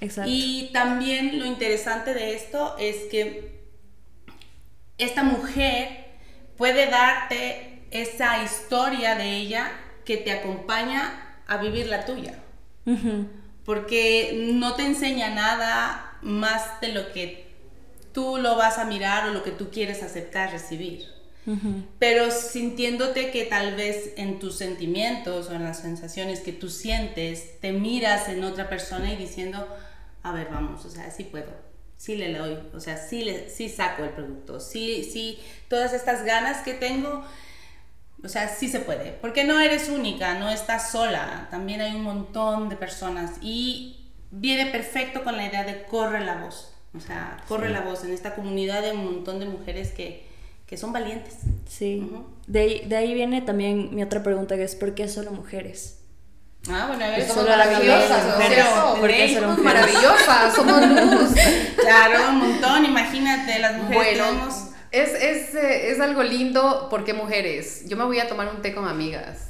Exacto. 0.00 0.28
Y 0.34 0.70
también 0.72 1.38
lo 1.38 1.46
interesante 1.46 2.12
de 2.12 2.34
esto 2.34 2.76
es 2.76 3.04
que 3.12 3.60
esta 4.98 5.22
mujer 5.22 6.06
puede 6.56 6.90
darte 6.90 7.84
esa 7.92 8.42
historia 8.42 9.14
de 9.14 9.36
ella 9.36 9.70
que 10.04 10.16
te 10.16 10.32
acompaña 10.32 11.36
a 11.46 11.58
vivir 11.58 11.86
la 11.86 12.04
tuya 12.04 12.34
porque 13.68 14.48
no 14.54 14.76
te 14.76 14.86
enseña 14.86 15.28
nada 15.28 16.16
más 16.22 16.80
de 16.80 16.88
lo 16.88 17.12
que 17.12 17.50
tú 18.14 18.38
lo 18.38 18.56
vas 18.56 18.78
a 18.78 18.86
mirar 18.86 19.28
o 19.28 19.34
lo 19.34 19.42
que 19.42 19.50
tú 19.50 19.68
quieres 19.70 20.02
aceptar, 20.02 20.50
recibir. 20.52 21.04
Pero 21.98 22.30
sintiéndote 22.30 23.30
que 23.30 23.44
tal 23.44 23.76
vez 23.76 24.14
en 24.16 24.38
tus 24.38 24.56
sentimientos 24.56 25.50
o 25.50 25.52
en 25.52 25.64
las 25.64 25.80
sensaciones 25.80 26.40
que 26.40 26.54
tú 26.54 26.70
sientes, 26.70 27.60
te 27.60 27.72
miras 27.72 28.30
en 28.30 28.42
otra 28.42 28.70
persona 28.70 29.12
y 29.12 29.16
diciendo, 29.16 29.68
a 30.22 30.32
ver, 30.32 30.48
vamos, 30.50 30.86
o 30.86 30.90
sea, 30.90 31.10
sí 31.10 31.24
puedo. 31.24 31.52
sí 31.98 32.16
le 32.16 32.32
doy, 32.32 32.58
o 32.72 32.80
sea, 32.80 32.96
sí, 32.96 33.22
le, 33.22 33.50
sí 33.50 33.68
saco 33.68 34.02
el 34.02 34.10
producto, 34.10 34.60
sí, 34.60 35.04
sí, 35.04 35.38
todas 35.68 35.92
estas 35.92 36.24
ganas 36.24 36.62
que 36.62 36.72
tengo, 36.72 37.22
o 38.24 38.28
sea, 38.28 38.48
sí 38.48 38.68
se 38.68 38.80
puede, 38.80 39.12
porque 39.20 39.44
no 39.44 39.58
eres 39.60 39.88
única, 39.88 40.34
no 40.38 40.48
estás 40.50 40.90
sola, 40.90 41.46
también 41.50 41.80
hay 41.80 41.94
un 41.94 42.02
montón 42.02 42.68
de 42.68 42.76
personas 42.76 43.32
y 43.40 44.10
viene 44.30 44.66
perfecto 44.66 45.22
con 45.24 45.36
la 45.36 45.46
idea 45.46 45.64
de 45.64 45.84
corre 45.84 46.24
la 46.24 46.36
voz, 46.36 46.72
o 46.96 47.00
sea, 47.00 47.36
corre 47.48 47.68
la 47.70 47.80
voz 47.82 48.04
en 48.04 48.12
esta 48.12 48.34
comunidad 48.34 48.82
de 48.82 48.92
un 48.92 49.04
montón 49.04 49.38
de 49.40 49.46
mujeres 49.46 49.92
que, 49.92 50.26
que 50.66 50.76
son 50.76 50.92
valientes. 50.92 51.36
Sí, 51.68 52.10
de, 52.46 52.58
ahí, 52.60 52.84
de 52.86 52.96
ahí 52.96 53.14
viene 53.14 53.40
también 53.42 53.94
mi 53.94 54.02
otra 54.02 54.22
pregunta, 54.22 54.56
que 54.56 54.64
es 54.64 54.74
¿por 54.74 54.94
qué 54.94 55.08
solo 55.08 55.30
mujeres? 55.32 55.94
Ah, 56.70 56.86
bueno, 56.88 57.04
a 57.04 57.08
ver, 57.08 57.26
Somos 57.26 57.46
maravillosas, 57.46 58.34
pero- 58.48 58.64
Somos 58.66 58.96
mujeres. 58.98 59.40
maravillosas, 59.62 60.54
somos 60.54 60.86
luz. 60.86 61.30
Claro, 61.80 62.30
un 62.30 62.38
montón, 62.38 62.84
imagínate, 62.84 63.58
las 63.60 63.76
mujeres 63.76 64.18
Bueno, 64.18 64.24
tenemos... 64.24 64.54
es, 64.90 65.10
es, 65.14 65.54
eh, 65.54 65.90
es 65.90 66.00
algo 66.00 66.22
lindo 66.22 66.88
porque 66.90 67.12
mujeres. 67.14 67.84
Yo 67.88 67.96
me 67.96 68.04
voy 68.04 68.18
a 68.20 68.28
tomar 68.28 68.48
un 68.54 68.62
té 68.62 68.74
con 68.74 68.86
amigas. 68.88 69.44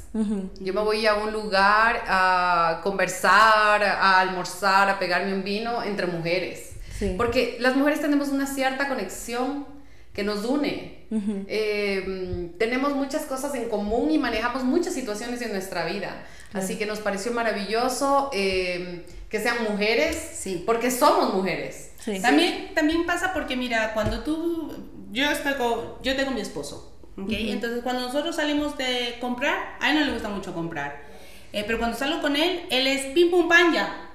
Yo 0.59 0.73
me 0.73 0.81
voy 0.81 1.05
a 1.05 1.13
un 1.15 1.31
lugar 1.31 2.03
a 2.07 2.79
conversar, 2.83 3.83
a 3.83 4.19
almorzar, 4.19 4.89
a 4.89 4.97
pegarme 4.97 5.33
un 5.33 5.43
vino 5.43 5.83
entre 5.83 6.07
mujeres. 6.07 6.71
Sí. 6.97 7.13
Porque 7.15 7.57
las 7.59 7.75
mujeres 7.75 8.01
tenemos 8.01 8.29
una 8.29 8.47
cierta 8.47 8.87
conexión 8.87 9.67
que 10.13 10.23
nos 10.23 10.43
une. 10.45 11.05
Eh, 11.47 12.51
tenemos 12.57 12.93
muchas 12.95 13.23
cosas 13.25 13.53
en 13.55 13.69
común 13.69 14.11
y 14.11 14.17
manejamos 14.17 14.63
muchas 14.63 14.93
situaciones 14.93 15.41
en 15.41 15.51
nuestra 15.51 15.85
vida. 15.85 16.25
Así 16.53 16.77
que 16.77 16.85
nos 16.87 16.99
pareció 16.99 17.31
maravilloso 17.31 18.31
eh, 18.33 19.05
que 19.29 19.39
sean 19.39 19.57
mujeres, 19.69 20.15
Sí. 20.33 20.63
porque 20.65 20.89
somos 20.89 21.33
mujeres. 21.33 21.91
Sí. 21.99 22.19
También, 22.21 22.73
también 22.73 23.05
pasa 23.05 23.31
porque, 23.33 23.55
mira, 23.55 23.93
cuando 23.93 24.21
tú, 24.23 24.73
yo, 25.11 25.29
estoy 25.29 25.53
con- 25.55 26.01
yo 26.03 26.15
tengo 26.15 26.31
mi 26.31 26.41
esposo, 26.41 26.97
¿ok? 27.17 27.29
Entonces, 27.31 27.81
cuando 27.83 28.03
nosotros 28.03 28.35
salimos 28.35 28.77
de 28.77 29.17
comprar, 29.19 29.77
a 29.79 29.91
él 29.91 29.99
no 29.99 30.05
le 30.05 30.13
gusta 30.13 30.29
mucho 30.29 30.53
comprar, 30.53 31.07
Eh, 31.51 31.63
pero 31.65 31.79
cuando 31.79 31.97
salgo 31.97 32.21
con 32.21 32.35
él, 32.35 32.61
él 32.69 32.85
es 32.85 33.07
pim 33.13 33.31
pum 33.31 33.47
pan 33.47 33.73
ya, 33.73 34.09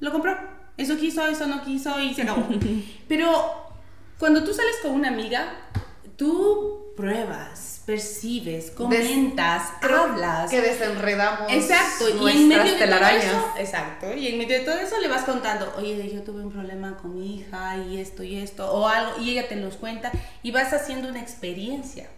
lo 0.00 0.10
compró, 0.10 0.36
eso 0.76 0.96
quiso, 0.98 1.24
eso 1.28 1.46
no 1.46 1.62
quiso 1.62 2.00
y 2.00 2.12
se 2.12 2.22
acabó. 2.22 2.44
pero 3.08 3.30
cuando 4.18 4.42
tú 4.42 4.52
sales 4.52 4.74
con 4.82 4.90
una 4.92 5.08
amiga, 5.08 5.54
tú 6.16 6.81
pruebas, 6.96 7.82
percibes, 7.86 8.70
comentas, 8.70 9.70
hablas. 9.82 10.50
Que 10.50 10.60
desenredamos 10.60 11.52
Exacto, 11.52 12.08
y 12.08 12.30
en 12.30 12.48
medio 12.48 12.74
de 12.74 12.86
todo 12.86 13.06
eso, 13.08 13.54
exacto, 13.58 14.14
y 14.14 14.28
en 14.28 14.38
medio 14.38 14.58
de 14.58 14.64
todo 14.64 14.78
eso 14.78 15.00
le 15.00 15.08
vas 15.08 15.24
contando, 15.24 15.72
oye, 15.76 16.10
yo 16.12 16.22
tuve 16.22 16.42
un 16.42 16.52
problema 16.52 16.96
con 16.98 17.14
mi 17.14 17.36
hija 17.36 17.78
y 17.78 17.98
esto 17.98 18.22
y 18.22 18.36
esto, 18.36 18.70
o 18.72 18.88
algo, 18.88 19.20
y 19.20 19.30
ella 19.30 19.48
te 19.48 19.56
los 19.56 19.76
cuenta, 19.76 20.12
y 20.42 20.50
vas 20.50 20.72
haciendo 20.72 21.08
una 21.08 21.20
experiencia. 21.20 22.08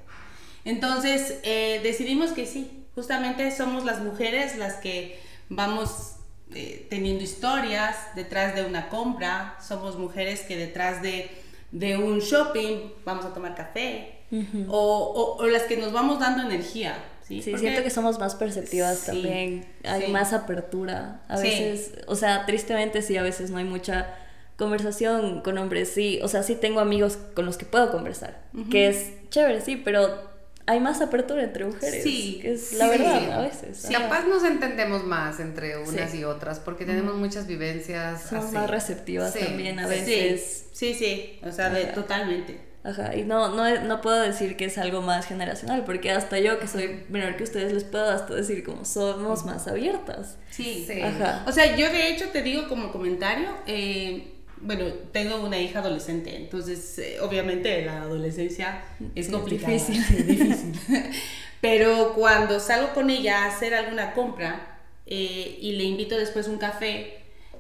Entonces, 0.65 1.39
eh, 1.43 1.81
decidimos 1.83 2.33
que 2.33 2.47
sí, 2.47 2.87
justamente 2.95 3.51
somos 3.51 3.85
las 3.85 4.01
mujeres 4.01 4.57
las 4.57 4.75
que 4.75 5.21
vamos 5.49 6.17
eh, 6.55 6.87
teniendo 6.89 7.25
historias 7.25 7.97
detrás 8.15 8.55
de 8.55 8.65
una 8.65 8.89
compra, 8.89 9.57
somos 9.67 9.99
mujeres 9.99 10.41
que 10.43 10.57
detrás 10.57 11.03
de, 11.03 11.31
de 11.75 11.97
un 11.99 12.21
shopping 12.21 12.77
vamos 13.05 13.25
a 13.27 13.35
tomar 13.35 13.55
café, 13.55 14.21
o, 14.69 14.79
o- 14.79 15.37
o 15.43 15.47
las 15.47 15.65
que 15.65 15.77
nos 15.77 15.93
vamos 15.93 16.19
dando 16.21 16.43
energía. 16.43 16.97
Sí, 17.23 17.41
Sí, 17.43 17.51
Porque- 17.53 17.67
siento 17.67 17.83
que 17.83 17.91
somos 17.91 18.19
más 18.19 18.35
perceptivas 18.35 18.99
Sí, 18.99 19.07
también, 19.07 19.67
hay 19.85 20.03
sí. 20.07 20.13
más 20.13 20.33
apertura. 20.33 21.23
A 21.29 21.39
veces, 21.39 21.93
o 22.07 22.15
sea, 22.17 22.45
tristemente 22.47 23.01
sí, 23.03 23.17
a 23.17 23.23
veces 23.23 23.51
no 23.51 23.59
hay 23.59 23.65
mucha 23.65 24.15
conversación 24.57 25.41
con 25.41 25.59
hombres, 25.59 25.89
sí, 25.91 26.21
o 26.23 26.29
sea, 26.29 26.43
sí 26.43 26.55
tengo 26.55 26.81
amigos 26.81 27.19
con 27.35 27.45
los 27.47 27.57
que 27.57 27.65
puedo 27.67 27.91
conversar, 27.91 28.41
que 28.71 28.89
es 28.89 29.13
chévere, 29.31 29.61
sí, 29.63 29.77
pero 29.77 30.34
hay 30.67 30.81
más 30.81 31.01
apertura 31.03 31.43
entre 31.43 31.65
mujeres, 31.67 32.03
Sí, 32.03 32.39
que 32.41 32.53
es 32.55 32.73
la 32.75 32.85
sí. 32.87 32.91
verdad 32.99 33.33
a 33.33 33.43
veces. 33.43 33.77
Sí. 33.79 33.93
Capaz 33.93 34.27
nos 34.27 34.45
entendemos 34.45 35.05
más 35.05 35.39
entre 35.41 35.77
unas 35.79 36.11
Sí. 36.11 36.19
y 36.19 36.25
otras 36.25 36.59
porque 36.61 36.85
tenemos 36.87 37.15
muchas 37.17 37.47
vivencias. 37.47 38.23
Somos 38.29 38.47
así. 38.47 38.55
más 38.55 38.71
receptivas 38.71 39.33
Sí, 39.33 39.41
también 39.41 39.79
a 39.79 39.85
sí. 39.89 39.91
veces. 39.91 40.67
Sí, 40.73 40.95
sí, 40.95 41.39
o 41.47 41.53
sea, 41.53 41.71
de- 41.71 41.85
totalmente. 41.87 42.61
Ajá, 42.87 43.15
y 43.17 43.23
no, 43.25 43.49
no, 43.55 43.81
no 43.83 44.01
puedo 44.03 44.21
decir 44.21 44.59
que 44.59 44.67
es 44.67 44.77
algo 44.77 45.01
más 45.01 45.25
generacional, 45.27 45.85
porque 45.87 46.11
hasta 46.11 46.39
yo 46.39 46.59
que 46.59 46.69
soy 46.69 47.03
menor 47.09 47.37
que 47.37 47.45
ustedes 47.45 47.73
les 47.73 47.85
puedo 47.85 48.11
hasta 48.11 48.35
decir 48.35 48.63
como 48.63 48.85
somos 48.85 49.47
más 49.47 49.67
abiertas. 49.69 50.37
Sí. 50.51 50.85
Sí. 50.87 51.01
Ajá. 51.01 51.45
O 51.47 51.53
sea, 51.53 51.77
yo 51.77 51.89
de 51.91 52.09
hecho 52.11 52.29
te 52.29 52.43
digo 52.43 52.69
como 52.69 52.93
comentario, 52.93 53.49
eh, 53.67 54.34
bueno, 54.65 54.87
tengo 55.13 55.37
una 55.45 55.59
hija 55.59 55.81
adolescente, 55.81 56.37
entonces 56.37 56.99
eh, 56.99 57.21
obviamente 57.21 57.85
la 57.85 58.03
adolescencia 58.03 58.83
es 59.15 59.27
Sí, 59.27 59.33
es 59.33 59.37
complicada. 59.39 59.73
difícil. 59.73 60.27
difícil. 60.27 60.73
Pero 61.61 62.13
cuando 62.15 62.61
salgo 62.61 62.93
con 62.93 63.09
ella 63.11 63.45
a 63.45 63.47
hacer 63.49 63.75
alguna 63.75 64.13
compra 64.13 64.81
eh, 65.07 65.59
y 65.61 65.73
le 65.73 65.85
invito 65.85 66.17
después 66.17 66.49
un 66.49 66.59
café, 66.59 67.19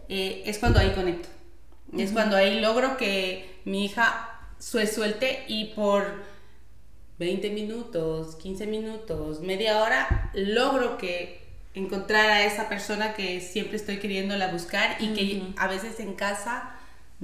eh, 0.08 0.42
es 0.46 0.58
cuando 0.58 0.78
ahí 0.80 0.90
conecto. 0.90 1.28
Es 1.96 2.10
cuando 2.10 2.36
ahí 2.36 2.60
logro 2.60 2.96
que 2.96 3.60
mi 3.64 3.84
hija 3.84 4.30
se 4.58 4.86
suelte 4.86 5.44
y 5.46 5.66
por 5.74 6.22
20 7.18 7.50
minutos, 7.50 8.34
15 8.36 8.66
minutos, 8.66 9.40
media 9.40 9.80
hora, 9.82 10.30
logro 10.34 10.98
que 10.98 11.44
encontrar 11.74 12.30
a 12.30 12.44
esa 12.44 12.68
persona 12.68 13.14
que 13.14 13.40
siempre 13.40 13.76
estoy 13.76 13.98
queriéndola 13.98 14.48
buscar 14.48 14.96
y 15.00 15.14
que 15.14 15.42
a 15.56 15.68
veces 15.68 16.00
en 16.00 16.14
casa 16.14 16.74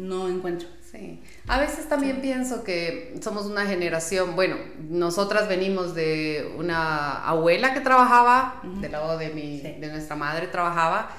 no 0.01 0.29
encuentro. 0.29 0.69
Sí. 0.91 1.21
A 1.47 1.61
veces 1.61 1.89
también 1.89 2.21
pienso 2.21 2.65
que 2.65 3.15
somos 3.23 3.47
una 3.47 3.65
generación, 3.67 4.35
bueno, 4.35 4.57
nosotras 4.89 5.49
venimos 5.49 5.95
de 5.95 6.53
una 6.59 7.25
abuela 7.29 7.75
que 7.75 7.81
trabajaba, 7.81 8.61
del 8.81 8.91
lado 8.93 9.17
de, 9.17 9.29
mi, 9.31 9.61
Sí. 9.61 9.77
de 9.79 9.87
nuestra 9.87 10.17
madre 10.17 10.49
trabajaba, 10.49 11.11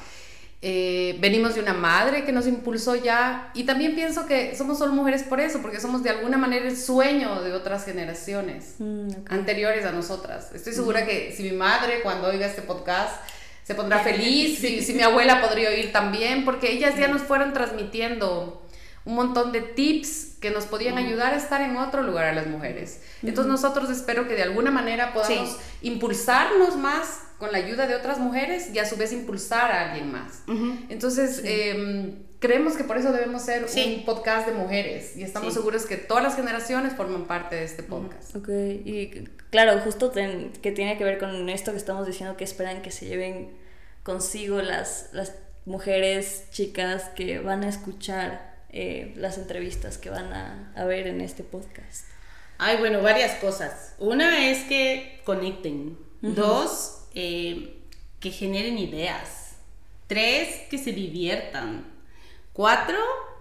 eh, 0.64 1.18
venimos 1.20 1.56
de 1.56 1.62
una 1.62 1.74
madre 1.74 2.24
que 2.26 2.32
nos 2.32 2.46
impulsó 2.48 2.96
ya 2.96 3.50
y 3.56 3.64
también 3.64 3.96
pienso 3.96 4.26
que 4.28 4.56
somos 4.56 4.78
solo 4.78 4.92
mujeres 4.94 5.24
por 5.24 5.40
eso, 5.40 5.60
porque 5.62 5.80
somos 5.80 6.04
de 6.04 6.10
alguna 6.12 6.38
manera 6.38 6.68
el 6.68 6.78
sueño 6.78 7.42
de 7.42 7.54
otras 7.54 7.86
generaciones 7.86 8.76
Mm, 8.78 9.08
anteriores 9.30 9.86
a 9.86 9.92
nosotras. 9.92 10.52
Estoy 10.54 10.74
segura 10.74 11.06
que 11.06 11.34
si 11.36 11.44
mi 11.44 11.54
madre 11.54 12.02
cuando 12.04 12.28
oiga 12.28 12.46
este 12.46 12.62
podcast 12.62 13.22
se 13.64 13.74
pondrá 13.74 14.00
feliz, 14.00 14.60
si, 14.60 14.82
si 14.84 14.94
mi 14.96 15.02
abuela 15.02 15.42
podría 15.42 15.70
oír 15.70 15.92
también, 15.94 16.44
porque 16.46 16.72
ellas 16.74 16.96
ya 16.98 17.08
nos 17.08 17.22
fueron 17.22 17.54
transmitiendo 17.54 18.61
un 19.06 19.16
montón 19.16 19.52
de 19.52 19.62
tips 19.62 20.38
que 20.40 20.52
nos 20.52 20.66
podían 20.66 20.98
ayudar 20.98 21.34
a 21.34 21.38
estar 21.38 21.62
en 21.62 21.76
otro 21.78 22.04
lugar 22.04 22.26
a 22.26 22.34
las 22.34 22.48
mujeres. 22.48 23.02
Entonces 23.24 23.52
nosotros 23.52 23.90
espero 23.90 24.28
que 24.28 24.36
de 24.36 24.44
alguna 24.44 24.72
manera 24.72 25.14
podamos 25.14 25.50
Sí. 25.50 25.58
impulsarnos 25.90 26.78
más 26.78 27.22
con 27.40 27.52
la 27.52 27.58
ayuda 27.58 27.88
de 27.88 27.96
otras 27.96 28.20
mujeres 28.20 28.70
y 28.74 28.78
a 28.80 28.86
su 28.86 28.98
vez 28.98 29.12
impulsar 29.14 29.72
a 29.72 29.90
alguien 29.92 30.12
más. 30.12 30.44
Entonces, 30.90 31.42
eh, 31.44 32.14
creemos 32.40 32.74
que 32.74 32.84
por 32.84 32.98
eso 32.98 33.12
debemos 33.12 33.42
ser 33.44 33.68
Sí. 33.68 33.96
un 34.00 34.06
podcast 34.06 34.48
de 34.48 34.54
mujeres 34.54 35.18
y 35.18 35.24
estamos 35.24 35.50
Sí. 35.54 35.60
seguros 35.60 35.86
que 35.88 35.98
todas 35.98 36.24
las 36.24 36.36
generaciones 36.36 36.94
forman 36.94 37.26
parte 37.26 37.56
de 37.56 37.64
este 37.64 37.82
podcast. 37.82 38.36
Ok, 38.36 38.50
y 38.86 39.10
claro, 39.50 39.80
justo 39.80 40.12
ten- 40.12 40.52
que 40.62 40.72
tiene 40.72 40.98
que 41.00 41.04
ver 41.04 41.18
con 41.18 41.50
esto 41.50 41.72
que 41.72 41.78
estamos 41.78 42.06
diciendo, 42.06 42.38
que 42.38 42.44
esperan 42.44 42.82
que 42.84 42.92
se 42.92 43.08
lleven 43.08 43.52
consigo 44.04 44.62
las, 44.62 45.10
las 45.12 45.34
mujeres, 45.66 46.46
chicas 46.52 47.10
que 47.16 47.40
van 47.40 47.64
a 47.64 47.70
escuchar 47.70 48.51
eh, 48.72 49.14
las 49.16 49.38
entrevistas 49.38 49.98
que 49.98 50.10
van 50.10 50.32
a, 50.34 50.72
a 50.76 50.86
ver 50.86 51.08
en 51.08 51.22
este 51.22 51.44
podcast. 51.44 52.06
Ay, 52.58 52.78
bueno, 52.78 53.02
varias 53.02 53.36
cosas. 53.40 53.96
Una 54.00 54.50
es 54.50 54.60
que 54.66 55.20
conecten. 55.26 55.98
Dos, 56.22 57.08
eh, 57.16 57.78
que 58.20 58.30
generen 58.32 58.78
ideas. 58.78 59.56
Tres, 60.08 60.68
que 60.70 60.78
se 60.78 60.92
diviertan. 60.92 61.86
Cuatro, 62.54 62.98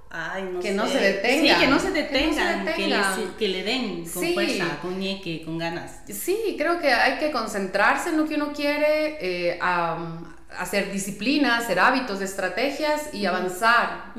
ay, 0.09 0.45
no 0.45 0.61
Que 0.61 0.69
sé. 0.69 0.75
no 0.75 0.87
se 0.87 0.99
detengan. 0.99 1.55
Sí, 1.57 1.61
que 1.65 1.71
no 1.71 1.79
se 1.79 1.93
Que 1.93 2.01
no 2.01 2.35
se 2.35 2.41
detengan. 2.65 3.37
Que, 3.39 3.49
le 3.49 3.63
den 3.63 4.05
con 4.09 4.23
Sí. 4.25 4.33
fuerza, 4.35 4.79
con 4.81 4.99
ñeque, 4.99 5.43
con 5.45 5.59
ganas. 5.59 6.01
Sí, 6.09 6.55
creo 6.57 6.81
que 6.81 6.91
hay 6.93 7.19
que 7.19 7.31
concentrarse 7.31 8.09
en 8.11 8.17
lo 8.17 8.27
que 8.27 8.37
uno 8.37 8.53
quiere, 8.55 9.19
eh, 9.21 9.59
hacer 10.59 10.93
disciplina, 10.93 11.59
hacer 11.59 11.79
hábitos, 11.79 12.21
estrategias 12.21 13.13
y 13.13 13.27
avanzar. 13.27 14.13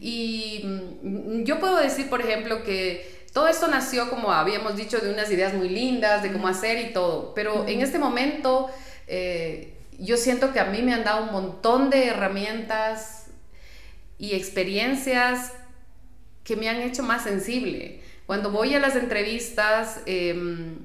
Y 0.00 0.62
mm, 0.64 1.44
yo 1.44 1.58
puedo 1.60 1.76
decir, 1.76 2.08
por 2.08 2.20
ejemplo, 2.20 2.62
que 2.62 3.26
todo 3.32 3.48
esto 3.48 3.68
nació, 3.68 4.08
como 4.10 4.32
habíamos 4.32 4.76
dicho, 4.76 4.98
de 4.98 5.12
unas 5.12 5.30
ideas 5.30 5.54
muy 5.54 5.68
lindas, 5.68 6.22
de 6.22 6.32
cómo 6.32 6.48
hacer 6.48 6.90
y 6.90 6.92
todo, 6.92 7.34
pero 7.34 7.66
en 7.68 7.82
este 7.82 7.98
momento 7.98 8.70
eh, 9.06 9.74
yo 9.98 10.16
siento 10.16 10.52
que 10.52 10.60
a 10.60 10.64
mí 10.64 10.82
me 10.82 10.94
han 10.94 11.04
dado 11.04 11.24
un 11.24 11.32
montón 11.32 11.90
de 11.90 12.06
herramientas 12.06 13.26
y 14.18 14.34
experiencias 14.34 15.52
que 16.44 16.56
me 16.56 16.68
han 16.68 16.80
hecho 16.80 17.02
más 17.02 17.24
sensible. 17.24 18.00
Cuando 18.26 18.50
voy 18.50 18.74
a 18.74 18.80
las 18.80 18.96
entrevistas, 18.96 20.00
em, 20.06 20.78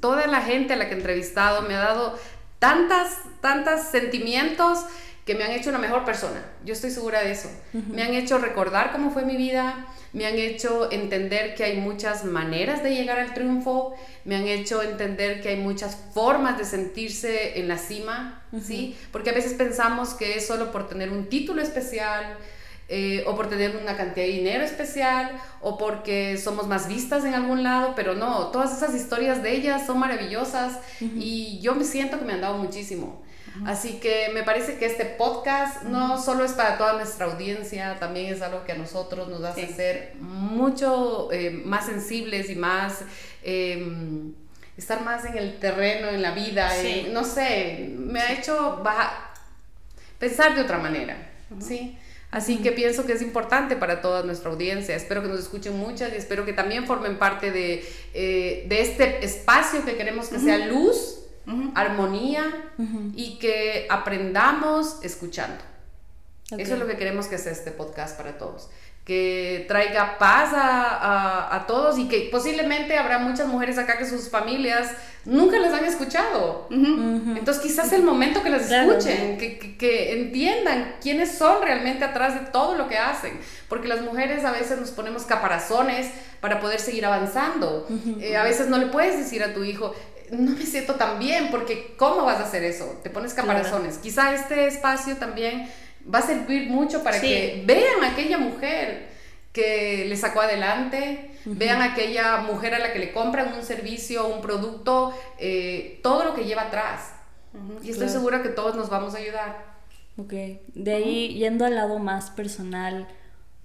toda 0.00 0.26
la 0.26 0.42
gente 0.42 0.74
a 0.74 0.76
la 0.76 0.88
que 0.88 0.94
he 0.94 0.96
entrevistado 0.96 1.62
me 1.62 1.74
ha 1.74 1.80
dado 1.80 2.18
tantas, 2.60 3.18
tantos 3.40 3.80
sentimientos 3.90 4.78
que 4.84 5.10
que 5.30 5.36
me 5.36 5.44
han 5.44 5.52
hecho 5.52 5.70
una 5.70 5.78
mejor 5.78 6.04
persona. 6.04 6.44
Yo 6.64 6.72
estoy 6.72 6.90
segura 6.90 7.22
de 7.22 7.30
eso. 7.30 7.48
Me 7.72 8.02
han 8.02 8.14
hecho 8.14 8.38
recordar 8.38 8.90
cómo 8.90 9.12
fue 9.12 9.24
mi 9.24 9.36
vida, 9.36 9.86
me 10.12 10.26
han 10.26 10.36
hecho 10.36 10.90
entender 10.90 11.54
que 11.54 11.62
hay 11.62 11.76
muchas 11.76 12.24
maneras 12.24 12.82
de 12.82 12.96
llegar 12.96 13.20
al 13.20 13.32
triunfo, 13.32 13.94
me 14.24 14.34
han 14.34 14.48
hecho 14.48 14.82
entender 14.82 15.40
que 15.40 15.50
hay 15.50 15.56
muchas 15.56 15.96
formas 16.12 16.58
de 16.58 16.64
sentirse 16.64 17.60
en 17.60 17.68
la 17.68 17.78
cima, 17.78 18.42
¿sí? 18.60 18.96
Porque 19.12 19.30
a 19.30 19.32
veces 19.32 19.54
pensamos 19.54 20.14
que 20.14 20.36
es 20.36 20.48
solo 20.48 20.72
por 20.72 20.88
tener 20.88 21.10
un 21.10 21.28
título 21.28 21.62
especial, 21.62 22.36
eh, 22.92 23.22
o 23.24 23.36
por 23.36 23.48
tener 23.48 23.76
una 23.76 23.96
cantidad 23.96 24.26
de 24.26 24.32
dinero 24.32 24.64
especial, 24.64 25.40
o 25.60 25.78
porque 25.78 26.36
somos 26.36 26.66
más 26.66 26.88
vistas 26.88 27.24
en 27.24 27.34
algún 27.34 27.62
lado, 27.62 27.94
pero 27.94 28.16
no, 28.16 28.48
todas 28.48 28.76
esas 28.76 28.96
historias 28.96 29.44
de 29.44 29.52
ellas 29.52 29.86
son 29.86 30.00
maravillosas 30.00 30.76
y 31.00 31.60
yo 31.60 31.76
me 31.76 31.84
siento 31.84 32.18
que 32.18 32.24
me 32.24 32.32
han 32.32 32.40
dado 32.40 32.58
muchísimo. 32.58 33.22
Así 33.64 34.00
que 34.00 34.30
me 34.34 34.42
parece 34.42 34.76
que 34.76 34.86
este 34.86 35.04
podcast 35.04 35.84
no 35.84 36.20
solo 36.20 36.44
es 36.44 36.52
para 36.52 36.78
toda 36.78 36.94
nuestra 36.94 37.26
audiencia, 37.26 37.96
también 38.00 38.34
es 38.34 38.42
algo 38.42 38.64
que 38.64 38.72
a 38.72 38.76
nosotros 38.76 39.28
nos 39.28 39.44
hace 39.44 39.68
ser 39.68 40.14
mucho 40.18 41.30
eh, 41.30 41.50
más 41.50 41.86
sensibles 41.86 42.50
y 42.50 42.56
más... 42.56 43.02
Em, 43.44 44.34
estar 44.76 45.04
más 45.04 45.26
en 45.26 45.36
el 45.36 45.58
terreno, 45.58 46.08
en 46.08 46.22
la 46.22 46.32
vida, 46.32 46.70
no 47.12 47.22
sé, 47.22 47.92
me 47.96 48.18
ha 48.18 48.32
hecho 48.32 48.82
pensar 50.18 50.54
de 50.54 50.62
otra 50.62 50.78
manera, 50.78 51.18
¿sí? 51.60 51.98
Así 52.30 52.58
que 52.58 52.70
pienso 52.70 53.06
que 53.06 53.12
es 53.12 53.22
importante 53.22 53.74
para 53.74 54.00
toda 54.00 54.22
nuestra 54.22 54.50
audiencia. 54.50 54.94
Espero 54.94 55.20
que 55.22 55.28
nos 55.28 55.40
escuchen 55.40 55.76
muchas 55.76 56.12
y 56.12 56.16
espero 56.16 56.44
que 56.44 56.52
también 56.52 56.86
formen 56.86 57.18
parte 57.18 57.50
de, 57.50 57.84
eh, 58.14 58.66
de 58.68 58.80
este 58.82 59.24
espacio 59.24 59.84
que 59.84 59.96
queremos 59.96 60.28
que 60.28 60.38
sea 60.38 60.66
luz 60.66 61.16
armonía 61.74 62.72
y 63.14 63.38
que 63.38 63.86
aprendamos 63.90 64.98
escuchando. 65.02 65.62
Eso 66.58 66.74
es 66.74 66.80
lo 66.80 66.86
que 66.86 66.96
queremos 66.96 67.26
que 67.26 67.38
sea 67.38 67.52
este 67.52 67.70
podcast 67.70 68.16
para 68.16 68.38
todos. 68.38 68.70
Que 69.10 69.64
traiga 69.66 70.18
paz 70.18 70.52
a, 70.54 71.56
a, 71.56 71.66
todos 71.66 71.98
y 71.98 72.06
que 72.06 72.28
posiblemente 72.30 72.96
habrá 72.96 73.18
muchas 73.18 73.48
mujeres 73.48 73.76
acá 73.76 73.98
que 73.98 74.06
sus 74.06 74.28
familias 74.28 74.92
nunca 75.24 75.58
las 75.58 75.74
han 75.74 75.84
escuchado. 75.84 76.68
Entonces 76.70 77.60
quizás 77.60 77.88
es 77.88 77.94
el 77.94 78.04
momento 78.04 78.40
que 78.44 78.50
las 78.50 78.70
escuchen, 78.70 79.36
que, 79.36 79.76
que, 79.76 80.20
entiendan 80.20 80.94
quiénes 81.02 81.32
son 81.32 81.60
realmente 81.60 82.04
atrás 82.04 82.34
de 82.34 82.50
todo 82.52 82.76
lo 82.76 82.86
que 82.86 82.98
hacen. 82.98 83.40
Porque 83.68 83.88
las 83.88 84.00
mujeres 84.00 84.44
a 84.44 84.52
veces 84.52 84.78
nos 84.78 84.92
ponemos 84.92 85.24
caparazones 85.24 86.08
para 86.40 86.60
poder 86.60 86.78
seguir 86.78 87.04
avanzando. 87.04 87.88
Eh, 88.20 88.36
a 88.36 88.44
veces 88.44 88.68
no 88.68 88.78
le 88.78 88.86
puedes 88.86 89.18
decir 89.18 89.42
a 89.42 89.52
tu 89.52 89.64
hijo, 89.64 89.92
no 90.30 90.52
me 90.52 90.64
siento 90.64 90.94
tan 90.94 91.18
bien, 91.18 91.48
porque 91.50 91.94
¿cómo 91.96 92.24
vas 92.24 92.38
a 92.38 92.44
hacer 92.44 92.62
eso? 92.62 93.00
Te 93.02 93.10
pones 93.10 93.34
caparazones. 93.34 93.98
Quizá 93.98 94.34
este 94.34 94.68
espacio 94.68 95.16
también 95.16 95.68
va 96.12 96.20
a 96.20 96.22
servir 96.22 96.68
mucho 96.68 97.02
para 97.02 97.20
que 97.20 97.62
vean 97.66 98.02
a 98.02 98.12
aquella 98.12 98.38
mujer 98.38 99.08
que 99.52 100.04
le 100.08 100.16
sacó 100.16 100.40
adelante, 100.40 101.32
vean 101.44 101.82
a 101.82 101.92
aquella 101.92 102.38
mujer 102.38 102.74
a 102.74 102.78
la 102.78 102.92
que 102.92 102.98
le 102.98 103.12
compran 103.12 103.52
un 103.54 103.64
servicio, 103.64 104.28
un 104.28 104.40
producto, 104.40 105.12
eh, 105.38 105.98
todo 106.02 106.24
lo 106.24 106.34
que 106.34 106.44
lleva 106.44 106.62
atrás. 106.62 107.12
y 107.82 107.90
estoy 107.90 108.08
segura 108.08 108.42
que 108.42 108.50
todos 108.50 108.76
nos 108.76 108.88
vamos 108.88 109.14
a 109.14 109.18
ayudar. 109.18 109.70
Ok, 110.16 110.32
de 110.74 110.94
ahí 110.94 111.34
yendo 111.34 111.64
al 111.64 111.74
lado 111.74 111.98
más 111.98 112.30
personal, 112.30 113.08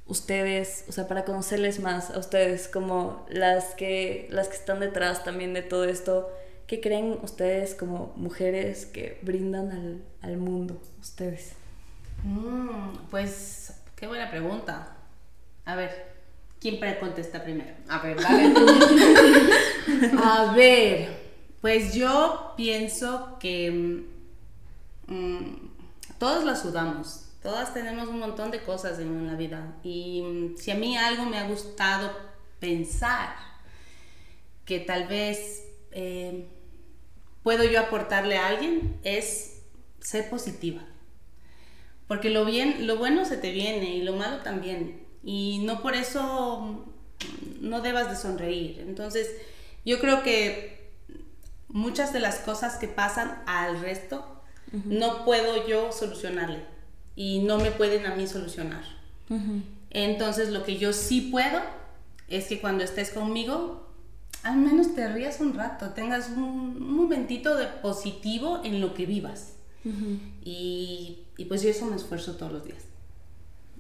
ustedes, 0.08 0.86
o 0.88 0.92
sea, 0.92 1.08
para 1.08 1.26
conocerles 1.26 1.80
más 1.80 2.10
a 2.10 2.20
ustedes, 2.20 2.68
como 2.68 3.26
las 3.30 3.76
que, 3.76 4.28
las 4.32 4.48
que 4.48 4.56
están 4.56 4.80
detrás 4.80 5.24
también 5.24 5.54
de 5.54 5.62
todo 5.62 5.86
esto, 5.86 6.32
¿Qué 6.68 6.82
creen 6.82 7.20
ustedes 7.22 7.76
como 7.76 8.12
mujeres 8.16 8.88
que 8.88 9.20
brindan 9.22 10.04
al, 10.22 10.38
mundo? 10.38 10.82
Ustedes. 11.00 11.52
Mm, 12.26 13.08
pues, 13.12 13.72
qué 13.96 14.08
buena 14.08 14.30
pregunta. 14.32 14.98
A 15.64 15.76
ver, 15.76 16.16
¿quién 16.60 16.80
contesta 17.00 17.44
primero? 17.44 17.76
A 17.88 18.00
ver, 18.00 18.20
dale. 18.20 18.52
A 20.24 20.54
ver, 20.56 21.16
pues 21.62 21.94
yo 21.94 22.54
pienso 22.58 23.38
que 23.40 24.04
mm, 25.08 25.54
todos 26.18 26.44
la 26.44 26.56
sudamos. 26.56 27.30
Todas 27.44 27.76
tenemos 27.76 28.08
un 28.08 28.18
montón 28.20 28.50
de 28.50 28.64
cosas 28.64 28.98
en 28.98 29.28
la 29.28 29.36
vida. 29.36 29.76
Y 29.84 30.24
mm, 30.24 30.58
si 30.58 30.72
a 30.72 30.76
mí 30.76 30.98
algo 30.98 31.26
me 31.26 31.38
ha 31.38 31.48
gustado 31.48 32.12
pensar, 32.60 33.36
que 34.66 34.80
tal 34.80 35.08
vez 35.08 35.64
eh, 35.92 36.48
puedo 37.44 37.64
yo 37.66 37.80
aportarle 37.80 38.38
a 38.38 38.48
alguien 38.48 39.00
es 39.04 39.62
ser 40.00 40.28
positiva. 40.28 40.82
Porque 42.08 42.30
lo, 42.30 42.46
bien, 42.46 42.88
lo 42.88 42.98
bueno 42.98 43.26
se 43.26 43.38
te 43.38 43.52
viene 43.52 43.96
y 43.96 44.04
lo 44.04 44.16
malo 44.16 44.38
también. 44.38 45.06
Y 45.24 45.60
no 45.60 45.82
por 45.82 45.96
eso 45.96 46.86
no 47.62 47.82
debas 47.82 48.10
de 48.10 48.16
sonreír. 48.16 48.80
Entonces, 48.80 49.30
yo 49.86 50.00
creo 50.00 50.22
que 50.24 50.92
muchas 51.68 52.14
de 52.14 52.20
las 52.20 52.40
cosas 52.40 52.76
que 52.76 52.88
pasan 52.88 53.42
al 53.48 53.82
resto 53.82 54.24
no 54.72 55.24
puedo 55.24 55.68
yo 55.68 55.92
solucionarle 55.92 56.60
y 57.16 57.40
no 57.40 57.58
me 57.58 57.72
pueden 57.72 58.06
a 58.06 58.16
mí 58.16 58.28
solucionar. 58.28 58.84
Entonces, 59.90 60.50
lo 60.50 60.64
que 60.64 60.78
yo 60.78 60.92
sí 60.92 61.22
puedo 61.32 61.62
es 62.28 62.48
que 62.48 62.60
cuando 62.60 62.84
estés 62.84 63.12
conmigo 63.12 63.86
al 64.46 64.58
menos 64.58 64.94
te 64.94 65.08
rías 65.12 65.40
un 65.40 65.56
rato, 65.56 65.90
tengas 65.90 66.30
un, 66.30 66.80
momentito 66.96 67.56
de 67.56 67.66
positivo 67.66 68.62
en 68.64 68.80
lo 68.80 68.94
que 68.94 69.08
vivas. 69.08 69.54
Y, 70.44 71.20
y, 71.38 71.46
pues 71.46 71.62
yo 71.62 71.70
eso 71.70 71.86
me 71.86 71.96
esfuerzo 71.96 72.38
todos 72.38 72.52
los 72.52 72.66
días, 72.66 72.84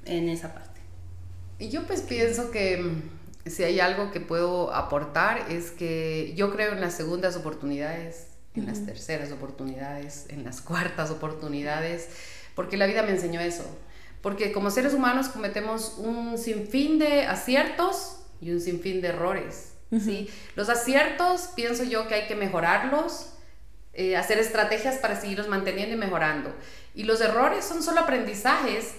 en 0.05 0.29
esa 0.29 0.53
parte. 0.53 0.81
Y 1.57 1.69
yo 1.69 1.87
pues 1.87 2.01
pienso 2.01 2.51
que 2.51 2.77
mm, 2.77 3.49
si 3.49 3.63
hay 3.63 3.79
algo 3.79 4.11
que 4.11 4.19
puedo 4.19 4.73
aportar 4.73 5.51
es 5.51 5.71
que 5.71 6.33
yo 6.35 6.51
creo 6.51 6.73
en 6.73 6.81
las 6.81 6.95
segundas 6.95 7.35
oportunidades, 7.35 8.27
en 8.55 8.65
las 8.65 8.85
terceras 8.85 9.31
oportunidades, 9.31 10.25
en 10.29 10.43
las 10.43 10.61
cuartas 10.61 11.11
oportunidades, 11.11 12.09
porque 12.55 12.77
la 12.77 12.87
vida 12.87 13.03
me 13.03 13.11
enseñó 13.11 13.39
eso. 13.41 13.65
Porque 14.21 14.51
como 14.51 14.71
seres 14.71 14.93
humanos 14.93 15.27
cometemos 15.27 15.95
un 15.97 16.37
sinfín 16.37 16.97
de 16.97 17.25
aciertos 17.25 18.17
y 18.41 18.51
un 18.51 18.59
sinfín 18.59 19.01
de 19.01 19.09
errores. 19.09 19.73
¿sí? 19.91 20.29
Los 20.55 20.69
aciertos, 20.69 21.49
pienso 21.55 21.83
yo 21.83 22.07
que 22.07 22.15
hay 22.15 22.27
que 22.27 22.35
mejorarlos, 22.35 23.33
eh, 23.95 24.17
hacer 24.17 24.39
estrategias 24.39 24.97
para 24.97 25.19
seguirlos 25.19 25.47
manteniendo 25.47 25.95
y 25.95 25.97
mejorando. 25.97 26.53
Y 26.93 27.03
los 27.03 27.21
errores 27.21 27.63
son 27.63 27.81
solo 27.81 28.01
aprendizajes 28.01 28.95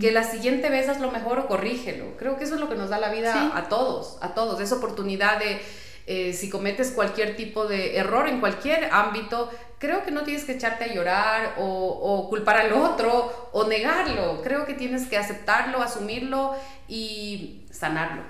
que 0.00 0.10
la 0.10 0.24
siguiente 0.24 0.68
vez 0.68 0.88
haz 0.88 1.00
lo 1.00 1.10
mejor 1.10 1.38
o 1.38 1.46
corrígelo. 1.46 2.16
Creo 2.18 2.36
que 2.36 2.44
eso 2.44 2.56
es 2.56 2.60
lo 2.60 2.68
que 2.68 2.74
nos 2.74 2.90
da 2.90 2.98
la 2.98 3.10
vida 3.10 3.56
a 3.56 3.68
todos, 3.68 4.18
a 4.20 4.34
todos. 4.34 4.60
Esa 4.60 4.74
oportunidad 4.74 5.38
de, 5.38 5.60
eh, 6.06 6.32
si 6.32 6.50
cometes 6.50 6.90
cualquier 6.90 7.36
tipo 7.36 7.66
de 7.66 7.96
error 7.96 8.28
en 8.28 8.40
cualquier 8.40 8.88
ámbito, 8.92 9.48
creo 9.78 10.04
que 10.04 10.10
no 10.10 10.22
tienes 10.22 10.44
que 10.44 10.52
echarte 10.52 10.84
a 10.84 10.92
llorar 10.92 11.54
o, 11.58 11.64
o, 11.64 12.28
culpar 12.28 12.56
al 12.56 12.72
otro 12.72 13.50
o 13.52 13.66
negarlo. 13.68 14.42
Creo 14.42 14.66
que 14.66 14.74
tienes 14.74 15.06
que 15.06 15.16
aceptarlo, 15.16 15.80
asumirlo 15.80 16.54
y 16.88 17.64
sanarlo. 17.70 18.22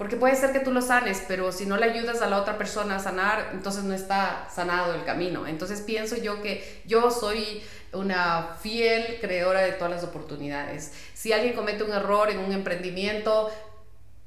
Porque 0.00 0.16
puede 0.16 0.34
ser 0.34 0.52
que 0.52 0.60
tú 0.60 0.72
lo 0.72 0.80
sanes, 0.80 1.22
pero 1.28 1.52
si 1.52 1.66
no 1.66 1.76
le 1.76 1.84
ayudas 1.84 2.22
a 2.22 2.26
la 2.26 2.38
otra 2.38 2.56
persona 2.56 2.96
a 2.96 2.98
sanar, 3.00 3.50
entonces 3.52 3.84
no 3.84 3.92
está 3.92 4.48
sanado 4.50 4.94
el 4.94 5.04
camino. 5.04 5.46
Entonces 5.46 5.82
pienso 5.82 6.16
yo 6.16 6.40
que 6.40 6.80
yo 6.86 7.10
soy 7.10 7.62
una 7.92 8.56
fiel 8.62 9.18
creadora 9.20 9.60
de 9.60 9.72
todas 9.72 9.90
las 9.90 10.02
oportunidades. 10.02 10.94
Si 11.12 11.34
alguien 11.34 11.52
comete 11.52 11.84
un 11.84 11.92
error 11.92 12.30
en 12.30 12.38
un 12.38 12.50
emprendimiento, 12.50 13.50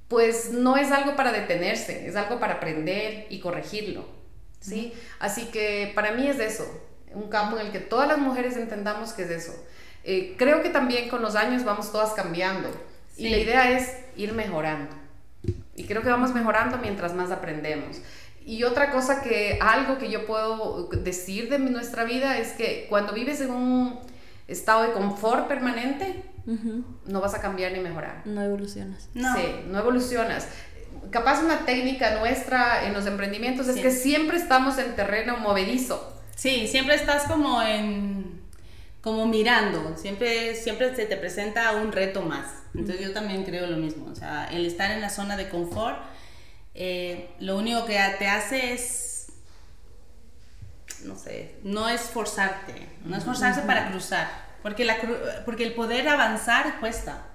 pues 0.09 0.51
no 0.51 0.77
es 0.77 0.91
algo 0.91 1.15
para 1.15 1.31
detenerse, 1.31 2.07
es 2.07 2.15
algo 2.15 2.39
para 2.39 2.53
aprender 2.53 3.25
y 3.31 3.39
corregirlo. 3.39 4.05
¿sí? 4.59 4.93
Así 5.17 5.45
que 5.45 5.91
para 5.95 6.12
mí 6.12 6.27
es 6.27 6.39
eso, 6.39 6.67
un 7.15 7.29
campo 7.29 7.57
en 7.57 7.65
el 7.65 7.71
que 7.71 7.79
todas 7.79 8.07
las 8.07 8.19
mujeres 8.19 8.57
entendamos 8.57 9.13
que 9.13 9.23
es 9.23 9.31
eso. 9.31 9.65
Eh, 10.03 10.36
creo 10.38 10.62
que 10.62 10.69
también 10.69 11.09
con 11.09 11.23
los 11.23 11.36
años 11.36 11.63
vamos 11.63 11.91
todas 11.91 12.13
cambiando 12.13 12.69
y 13.17 13.29
la 13.29 13.38
idea 13.38 13.71
es 13.71 13.89
ir 14.15 14.33
mejorando. 14.33 15.01
Y 15.75 15.86
creo 15.86 16.01
que 16.01 16.10
vamos 16.10 16.34
mejorando 16.34 16.77
mientras 16.77 17.13
más 17.13 17.32
aprendemos. 17.32 18.01
Y 18.45 18.63
otra 18.63 18.91
cosa 18.91 19.21
que, 19.21 19.58
algo 19.62 19.97
que 19.97 20.10
yo 20.10 20.25
puedo 20.25 20.88
decir 20.88 21.49
de 21.49 21.60
nuestra 21.60 22.03
vida 22.03 22.38
es 22.38 22.51
que 22.51 22.88
cuando 22.89 23.13
vives 23.13 23.39
en 23.41 23.51
un 23.51 23.99
estado 24.47 24.84
de 24.84 24.91
confort 24.91 25.47
permanente, 25.47 26.23
no 27.06 27.21
vas 27.21 27.34
a 27.36 27.41
cambiar 27.41 27.71
ni 27.71 27.79
mejorar. 27.79 28.21
No 28.25 28.41
evolucionas. 28.41 29.10
No. 29.13 29.34
Sí, 29.36 29.43
no 29.67 29.79
evolucionas. 29.79 30.47
Capaz 31.10 31.41
una 31.41 31.65
técnica 31.65 32.19
nuestra 32.19 32.86
en 32.86 32.93
los 32.93 33.06
emprendimientos 33.06 33.67
es 33.67 33.82
que 33.82 33.91
siempre 33.91 34.38
estamos 34.38 34.77
en 34.77 34.95
terreno 34.95 35.38
movedizo. 35.38 36.12
Sí, 36.36 36.67
siempre 36.67 36.95
estás 36.95 37.23
como 37.23 37.62
en 37.62 38.42
como 39.03 39.27
mirando, 39.27 39.97
siempre, 39.97 40.55
siempre 40.55 40.95
se 40.95 41.05
te 41.05 41.17
presenta 41.17 41.73
un 41.73 41.91
reto 41.91 42.21
más. 42.21 42.63
Entonces 42.73 43.05
yo 43.05 43.11
también 43.11 43.43
creo 43.43 43.67
lo 43.67 43.75
mismo, 43.75 44.09
o 44.09 44.15
sea, 44.15 44.47
el 44.49 44.65
estar 44.65 44.91
en 44.91 45.01
la 45.01 45.09
zona 45.09 45.35
de 45.35 45.49
confort, 45.49 46.01
eh, 46.73 47.29
lo 47.39 47.57
único 47.57 47.85
que 47.85 47.99
te 48.17 48.27
hace 48.27 48.71
es, 48.73 49.27
no 51.03 51.17
sé, 51.17 51.55
no 51.63 51.89
esforzarte, 51.89 52.87
no 53.03 53.17
esforzarse 53.17 53.61
para 53.63 53.91
cruzar, 53.91 54.27
porque, 54.63 54.85
la, 54.85 54.97
porque 55.43 55.65
el 55.65 55.73
poder 55.73 56.07
avanzar 56.07 56.79
cuesta. 56.79 57.27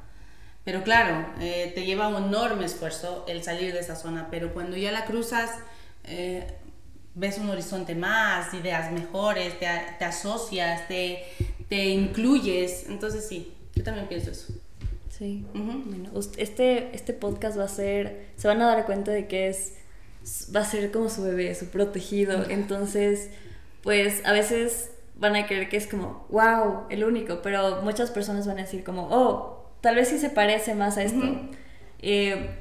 Pero 0.64 0.82
claro, 0.82 1.26
eh, 1.40 1.70
te 1.74 1.84
lleva 1.84 2.08
un 2.08 2.24
enorme 2.24 2.64
esfuerzo 2.64 3.26
el 3.28 3.42
salir 3.42 3.74
de 3.74 3.80
esa 3.80 3.94
zona, 3.94 4.28
pero 4.30 4.54
cuando 4.54 4.76
ya 4.76 4.90
la 4.90 5.04
cruzas, 5.04 5.50
eh, 6.04 6.57
ves 7.14 7.38
un 7.38 7.50
horizonte 7.50 7.94
más, 7.94 8.52
ideas 8.54 8.92
mejores, 8.92 9.58
te, 9.58 9.66
te 9.98 10.04
asocias, 10.04 10.86
te, 10.88 11.24
te, 11.68 11.88
incluyes. 11.88 12.86
Entonces 12.88 13.26
sí, 13.26 13.52
yo 13.74 13.82
también 13.82 14.06
pienso 14.08 14.30
eso. 14.30 14.52
Sí. 15.10 15.44
bueno, 15.52 16.10
este, 16.36 16.94
este 16.94 17.12
podcast 17.12 17.58
va 17.58 17.64
a 17.64 17.68
ser, 17.68 18.28
se 18.36 18.46
van 18.46 18.62
a 18.62 18.66
dar 18.66 18.86
cuenta 18.86 19.10
de 19.10 19.26
que 19.26 19.48
es, 19.48 19.74
va 20.54 20.60
a 20.60 20.64
ser 20.64 20.92
como 20.92 21.08
su 21.08 21.22
bebé, 21.22 21.54
su 21.54 21.66
protegido. 21.66 22.48
Entonces, 22.48 23.30
pues 23.82 24.24
a 24.24 24.32
veces 24.32 24.90
van 25.16 25.34
a 25.34 25.46
creer 25.46 25.68
que 25.68 25.76
es 25.76 25.86
como, 25.86 26.26
wow, 26.28 26.84
el 26.90 27.02
único, 27.04 27.42
pero 27.42 27.82
muchas 27.82 28.10
personas 28.10 28.46
van 28.46 28.58
a 28.58 28.62
decir 28.62 28.84
como, 28.84 29.08
oh, 29.10 29.72
tal 29.80 29.96
vez 29.96 30.08
sí 30.08 30.18
se 30.18 30.30
parece 30.30 30.74
más 30.74 30.96
a 30.96 31.02
esto. 31.02 31.24
Eh, 32.00 32.58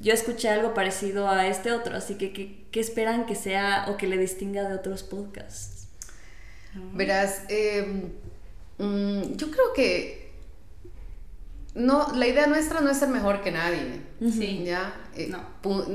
yo 0.00 0.12
escuché 0.12 0.48
algo 0.48 0.74
parecido 0.74 1.28
a 1.28 1.46
este 1.46 1.72
otro, 1.72 1.96
así 1.96 2.14
que 2.14 2.32
¿qué, 2.32 2.80
esperan 2.80 3.26
que 3.26 3.34
sea 3.34 3.86
o 3.88 3.96
que 3.96 4.06
le 4.06 4.16
distinga 4.16 4.68
de 4.68 4.74
otros 4.74 5.02
podcasts? 5.02 5.88
Verás, 6.92 7.42
em, 7.48 8.12
mm, 8.78 9.36
yo 9.36 9.50
creo 9.50 9.72
que 9.74 10.30
no, 11.74 12.08
la 12.14 12.26
idea 12.26 12.46
nuestra 12.46 12.80
no 12.80 12.90
es 12.90 12.98
ser 12.98 13.08
mejor 13.08 13.42
que 13.42 13.52
nadie, 13.52 14.00
sí. 14.20 14.64
¿ya? 14.64 14.94
Eh, 15.14 15.32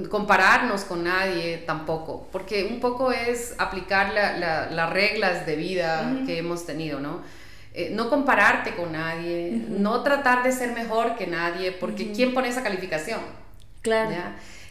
compararnos 0.10 0.84
con 0.84 1.04
nadie 1.04 1.58
tampoco, 1.66 2.28
porque 2.32 2.66
un 2.66 2.80
poco 2.80 3.12
es 3.12 3.56
aplicar 3.58 4.14
las 4.14 4.90
reglas 4.92 5.46
de 5.46 5.56
vida 5.56 6.22
que 6.26 6.38
hemos 6.38 6.66
tenido, 6.66 7.00
¿no? 7.00 7.22
Eh, 7.74 7.90
no 7.92 8.10
compararte 8.10 8.74
con 8.76 8.94
nadie, 8.94 9.66
no 9.68 10.02
tratar 10.02 10.44
de 10.44 10.54
ser 10.54 10.72
mejor 10.72 11.18
que 11.18 11.28
nadie, 11.28 11.74
porque 11.74 12.14
¿quién 12.14 12.34
pone 12.34 12.48
esa 12.48 12.64
calificación? 12.64 13.20
Claro. 13.86 14.16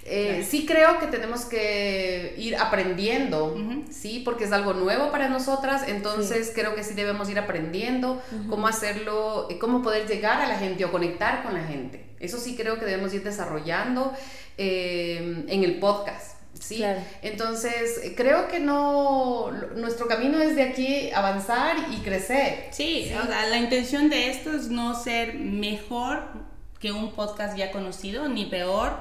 Eh, 0.07 0.44
sí 0.46 0.66
creo 0.66 0.98
que 0.98 1.07
tenemos 1.07 1.46
que 1.46 2.35
ir 2.37 2.57
aprendiendo, 2.57 3.57
¿sí? 3.90 4.20
Porque 4.22 4.44
es 4.44 4.53
algo 4.53 4.74
nuevo 4.74 5.11
para 5.11 5.29
nosotras, 5.29 5.85
entonces 5.88 6.53
creo 6.55 6.74
que 6.74 6.85
sí 6.85 6.92
debemos 6.92 7.31
ir 7.31 7.38
aprendiendo 7.38 8.20
cómo 8.50 8.66
hacerlo, 8.66 9.46
eh, 9.50 9.59
cómo 9.59 9.83
poder 9.83 10.07
llegar 10.07 10.42
a 10.42 10.46
la 10.46 10.59
gente 10.59 10.85
o 10.85 10.92
conectar 10.92 11.42
con 11.42 11.55
la 11.55 11.64
gente. 11.64 12.05
Eso 12.20 12.38
sí 12.38 12.55
creo 12.55 12.79
que 12.79 12.85
debemos 12.85 13.14
ir 13.14 13.22
desarrollando 13.22 14.12
en 14.59 15.64
el 15.64 15.79
podcast. 15.79 16.37
¿sí? 16.53 16.85
Entonces, 17.22 18.12
creo 18.14 18.48
que 18.48 18.61
no, 18.61 19.50
nuestro 19.77 20.07
camino 20.07 20.38
es 20.38 20.55
de 20.55 20.64
aquí 20.64 21.11
avanzar 21.12 21.77
y 21.90 22.03
crecer. 22.03 22.68
Sí, 22.72 23.11
O 23.22 23.27
sea, 23.27 23.46
la 23.46 23.57
intención 23.57 24.11
de 24.11 24.31
esto 24.31 24.53
es 24.53 24.68
no 24.68 24.94
ser 25.00 25.35
mejor 25.35 26.54
que 26.85 26.92
un 26.92 27.12
podcast 27.12 27.57
ya 27.57 27.73
conocido, 27.73 28.29
ni 28.29 28.44
peor, 28.44 28.92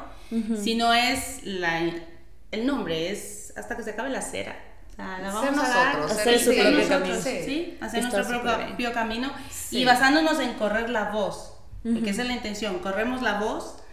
sino 0.63 0.93
es 0.93 1.43
la, 1.43 1.82
el 2.52 2.65
nombre, 2.65 3.12
es 3.12 3.52
hasta 3.58 3.76
que 3.76 3.84
se 3.84 3.89
acabe 3.91 4.10
la 4.10 4.22
cera. 4.22 4.56
O 4.93 4.96
sea, 4.96 5.19
la 5.19 5.34
vamos 5.34 5.63
a 5.63 5.67
dar, 5.67 6.00
hacer 6.04 6.39
su 6.39 6.54
propio 6.54 6.88
camino. 6.88 7.22
Sí, 7.22 7.78
hacer 7.82 8.04
nuestro 8.04 8.41
propio 8.41 8.93
camino 8.93 9.34
y 9.72 9.84
basándonos 9.84 10.39
en 10.39 10.54
correr 10.54 10.89
la 10.89 11.12
voz, 11.12 11.58
porque 11.84 12.12
esa 12.12 12.22
es 12.22 12.30
la 12.30 12.36
intención, 12.36 12.80
corremos 12.80 13.22
la 13.22 13.39
voz 13.39 13.84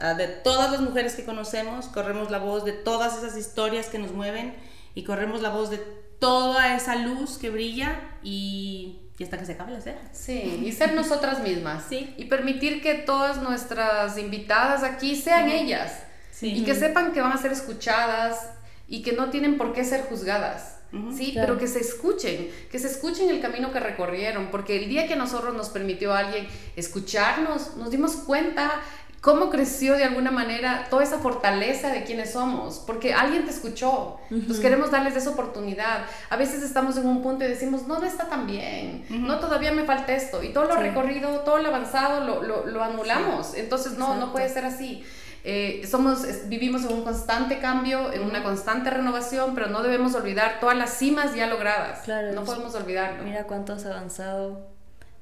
Ah, 0.00 0.14
de 0.14 0.28
todas 0.28 0.70
las 0.70 0.80
mujeres 0.80 1.16
que 1.16 1.24
conocemos, 1.24 1.86
corremos 1.86 2.30
la 2.30 2.38
voz 2.38 2.64
de 2.64 2.72
todas 2.72 3.18
esas 3.18 3.36
historias 3.36 3.88
que 3.88 3.98
nos 3.98 4.12
mueven 4.12 4.54
y 4.94 5.02
corremos 5.02 5.42
la 5.42 5.48
voz 5.48 5.70
de 5.70 5.78
toda 6.20 6.76
esa 6.76 6.94
luz 6.94 7.36
que 7.38 7.50
brilla 7.50 8.00
y, 8.22 9.07
y 9.18 9.24
hasta 9.24 9.36
que 9.36 9.44
se 9.44 9.52
acabe 9.52 9.72
la. 9.72 9.80
Sí, 10.12 10.62
y 10.64 10.72
ser 10.72 10.94
nosotras 10.94 11.42
mismas. 11.42 11.84
Sí. 11.88 12.14
Y 12.16 12.26
permitir 12.26 12.80
que 12.80 12.94
todas 12.94 13.42
nuestras 13.42 14.16
invitadas 14.16 14.84
aquí 14.84 15.16
sean 15.16 15.48
ellas. 15.48 15.92
Sí. 16.30 16.52
Y 16.54 16.64
que 16.64 16.74
sepan 16.74 17.12
que 17.12 17.20
van 17.20 17.32
a 17.32 17.36
ser 17.36 17.50
escuchadas 17.50 18.50
y 18.86 19.02
que 19.02 19.12
no 19.12 19.30
tienen 19.30 19.58
por 19.58 19.72
qué 19.72 19.84
ser 19.84 20.02
juzgadas. 20.02 20.76
sí, 21.14 21.32
pero 21.34 21.58
que 21.58 21.66
se 21.66 21.80
escuchen, 21.80 22.48
que 22.70 22.78
se 22.78 22.86
escuchen 22.86 23.28
el 23.28 23.40
camino 23.40 23.72
que 23.72 23.80
recorrieron, 23.80 24.50
porque 24.50 24.76
el 24.76 24.88
día 24.88 25.06
que 25.06 25.16
nosotros 25.16 25.54
nos 25.54 25.68
permitió 25.68 26.14
a 26.14 26.20
alguien 26.20 26.46
escucharnos, 26.76 27.76
nos 27.76 27.90
dimos 27.90 28.12
cuenta 28.12 28.80
cómo 29.20 29.50
creció 29.50 29.94
de 29.94 30.04
alguna 30.04 30.30
manera 30.30 30.86
toda 30.90 31.02
esa 31.02 31.18
fortaleza 31.18 31.90
de 31.90 32.04
quienes 32.04 32.32
somos, 32.32 32.78
porque 32.86 33.14
alguien 33.14 33.44
te 33.44 33.50
escuchó, 33.50 34.18
pues 34.46 34.60
queremos 34.60 34.90
darles 34.90 35.16
esa 35.16 35.30
oportunidad. 35.30 36.04
A 36.30 36.36
veces 36.36 36.62
estamos 36.62 36.96
en 36.96 37.06
un 37.06 37.22
punto 37.22 37.44
y 37.44 37.48
decimos, 37.48 37.86
no, 37.86 37.98
no 37.98 38.06
está 38.06 38.28
tan 38.28 38.46
bien, 38.46 39.04
no, 39.08 39.38
todavía 39.40 39.72
me 39.72 39.84
falta 39.84 40.14
esto, 40.14 40.42
y 40.42 40.52
todo 40.52 40.66
lo 40.66 40.76
recorrido, 40.76 41.40
todo 41.40 41.58
lo 41.58 41.68
avanzado 41.68 42.24
lo, 42.24 42.66
lo, 42.66 42.82
anulamos, 42.82 43.54
entonces 43.54 43.98
no, 43.98 44.14
no 44.16 44.32
puede 44.32 44.48
ser 44.48 44.64
así. 44.64 45.04
Eh, 45.44 45.86
somos, 45.88 46.48
vivimos 46.48 46.84
en 46.84 46.92
un 46.92 47.04
constante 47.04 47.58
cambio, 47.58 48.12
en 48.12 48.22
una 48.22 48.42
constante 48.42 48.90
renovación, 48.90 49.54
pero 49.54 49.68
no 49.68 49.82
debemos 49.82 50.14
olvidar 50.14 50.58
todas 50.60 50.76
las 50.76 50.98
cimas 50.98 51.34
ya 51.34 51.46
logradas. 51.46 52.00
Claro, 52.00 52.32
no 52.32 52.44
podemos 52.44 52.74
olvidarlo. 52.74 53.22
Mira 53.22 53.44
cuánto 53.44 53.72
has 53.72 53.86
avanzado, 53.86 54.68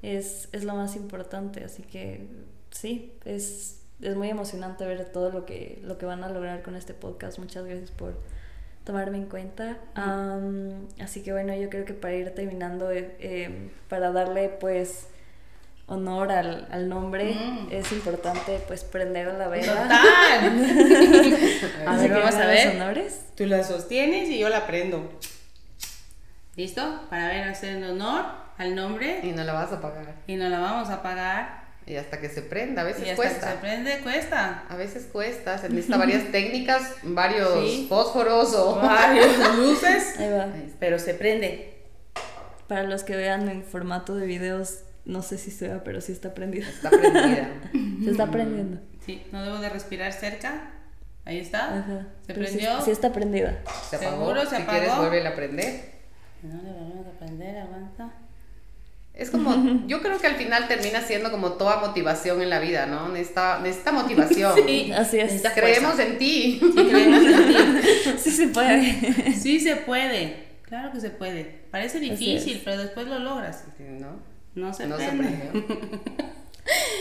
es, 0.02 0.48
es 0.52 0.64
lo 0.64 0.74
más 0.74 0.96
importante, 0.96 1.64
así 1.64 1.82
que 1.82 2.28
sí, 2.70 3.12
es 3.24 3.85
es 4.00 4.14
muy 4.16 4.28
emocionante 4.28 4.84
ver 4.84 5.04
todo 5.06 5.30
lo 5.30 5.46
que, 5.46 5.80
lo 5.82 5.98
que 5.98 6.06
van 6.06 6.24
a 6.24 6.28
lograr 6.28 6.62
con 6.62 6.76
este 6.76 6.94
podcast. 6.94 7.38
Muchas 7.38 7.64
gracias 7.64 7.90
por 7.90 8.18
tomarme 8.84 9.18
en 9.18 9.26
cuenta. 9.26 9.78
así 11.00 11.22
que 11.22 11.32
bueno, 11.32 11.54
yo 11.54 11.68
creo 11.70 11.84
que 11.84 11.94
para 11.94 12.14
ir 12.14 12.30
terminando, 12.34 12.90
eh, 12.90 13.16
em, 13.20 13.70
para 13.88 14.12
darle 14.12 14.48
pues 14.48 15.08
honor 15.86 16.32
al, 16.32 16.68
al 16.70 16.88
nombre, 16.88 17.34
mm. 17.34 17.68
es 17.70 17.90
importante 17.92 18.60
pues 18.66 18.84
prender 18.84 19.34
la 19.34 19.48
vela. 19.48 19.74
¡Total! 19.74 19.98
a 21.86 21.96
ver, 21.96 22.10
vamos 22.10 22.34
a 22.34 22.46
ver. 22.46 22.76
Honores. 22.76 23.24
Tú 23.36 23.46
la 23.46 23.64
sostienes 23.64 24.28
y 24.28 24.38
yo 24.38 24.48
la 24.48 24.66
prendo. 24.66 25.10
¿Listo? 26.54 27.00
Para 27.10 27.28
ver, 27.28 27.48
hacer 27.48 27.82
honor 27.84 28.24
al 28.58 28.74
nombre. 28.74 29.20
Y 29.22 29.32
no 29.32 29.44
la 29.44 29.52
vas 29.52 29.72
a 29.72 29.80
pagar. 29.80 30.14
Y 30.26 30.36
no 30.36 30.48
la 30.48 30.58
vamos 30.58 30.90
a 30.90 31.02
pagar. 31.02 31.65
Y 31.86 31.94
hasta 31.96 32.20
que 32.20 32.28
se 32.28 32.42
prenda, 32.42 32.82
a 32.82 32.84
veces 32.84 33.06
y 33.06 33.10
hasta 33.10 33.16
cuesta. 33.16 33.46
Que 33.46 33.52
se 33.52 33.58
prende, 33.58 34.00
cuesta. 34.02 34.64
A 34.68 34.74
veces 34.74 35.06
cuesta, 35.12 35.56
se 35.56 35.68
necesita 35.68 35.96
varias 35.96 36.24
técnicas, 36.32 36.82
varios 37.04 37.86
fósforos 37.88 38.52
o 38.54 38.74
varias 38.76 39.56
luces, 39.56 40.16
pero 40.80 40.98
se 40.98 41.14
prende. 41.14 41.74
Para 42.66 42.82
los 42.82 43.04
que 43.04 43.14
vean 43.14 43.48
en 43.48 43.62
formato 43.62 44.16
de 44.16 44.26
videos, 44.26 44.80
no 45.04 45.22
sé 45.22 45.38
si 45.38 45.52
se 45.52 45.68
ve, 45.68 45.80
pero 45.84 46.00
sí 46.00 46.10
está 46.10 46.34
prendida. 46.34 46.68
Está 46.68 46.90
prendida. 46.90 47.48
se 48.04 48.10
está 48.10 48.30
prendiendo. 48.32 48.80
Sí, 49.04 49.24
no 49.30 49.44
debo 49.44 49.58
de 49.58 49.68
respirar 49.68 50.12
cerca. 50.12 50.72
Ahí 51.24 51.38
está. 51.38 52.04
Se 52.26 52.34
prendió. 52.34 52.80
Sí, 52.82 52.90
está 52.90 53.12
prendida. 53.12 53.62
Se 53.88 53.96
apagó. 53.96 54.26
Seguro 54.26 54.46
se 54.46 54.56
apagó. 54.56 54.72
Si 54.72 54.78
quieres, 54.78 54.96
vuelve 54.96 55.26
a 55.26 55.34
prender. 55.36 55.92
No 56.42 56.62
le 56.62 56.72
volvemos 56.72 57.06
a 57.06 57.18
prender, 57.18 57.58
aguanta. 57.58 58.12
Es 59.16 59.30
como, 59.30 59.82
yo 59.86 60.02
creo 60.02 60.18
que 60.18 60.26
al 60.26 60.34
final 60.34 60.68
termina 60.68 61.00
siendo 61.00 61.30
como 61.30 61.52
toda 61.52 61.78
motivación 61.78 62.42
en 62.42 62.50
la 62.50 62.60
vida, 62.60 62.84
¿no? 62.84 63.08
Necesita, 63.08 63.60
necesita 63.60 63.92
motivación. 63.92 64.52
Sí, 64.54 64.92
así 64.92 65.18
es. 65.18 65.42
Creemos 65.54 65.98
en 65.98 66.18
ti. 66.18 66.60
Sí, 66.60 66.72
creemos 66.74 67.24
en 67.24 67.46
ti. 67.46 67.56
Sí 68.18 68.30
se 68.30 68.48
puede. 68.48 69.32
Sí 69.32 69.60
se 69.60 69.76
puede. 69.76 70.46
Claro 70.62 70.92
que 70.92 71.00
se 71.00 71.10
puede. 71.10 71.44
Parece 71.70 71.98
difícil, 71.98 72.60
pero 72.62 72.82
después 72.82 73.06
lo 73.06 73.18
logras. 73.18 73.64
¿No? 73.78 74.20
No 74.54 74.72
se 74.72 74.86
no 74.86 74.96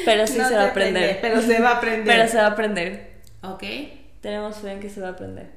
pero 0.05 0.27
sí 0.27 0.33
se 0.33 0.55
va 0.55 0.63
a 0.63 0.67
aprender. 0.69 1.19
pero 1.21 1.41
se 1.41 1.59
va 1.59 1.69
a 1.71 1.77
aprender. 1.77 2.05
Pero 2.05 2.29
se 2.29 2.37
va 2.37 2.43
a 2.43 2.51
aprender. 2.51 3.11
Ok. 3.41 3.63
Tenemos 4.21 4.57
fe 4.57 4.71
en 4.71 4.79
que 4.79 4.89
se 4.89 5.01
va 5.01 5.09
a 5.09 5.11
aprender. 5.11 5.49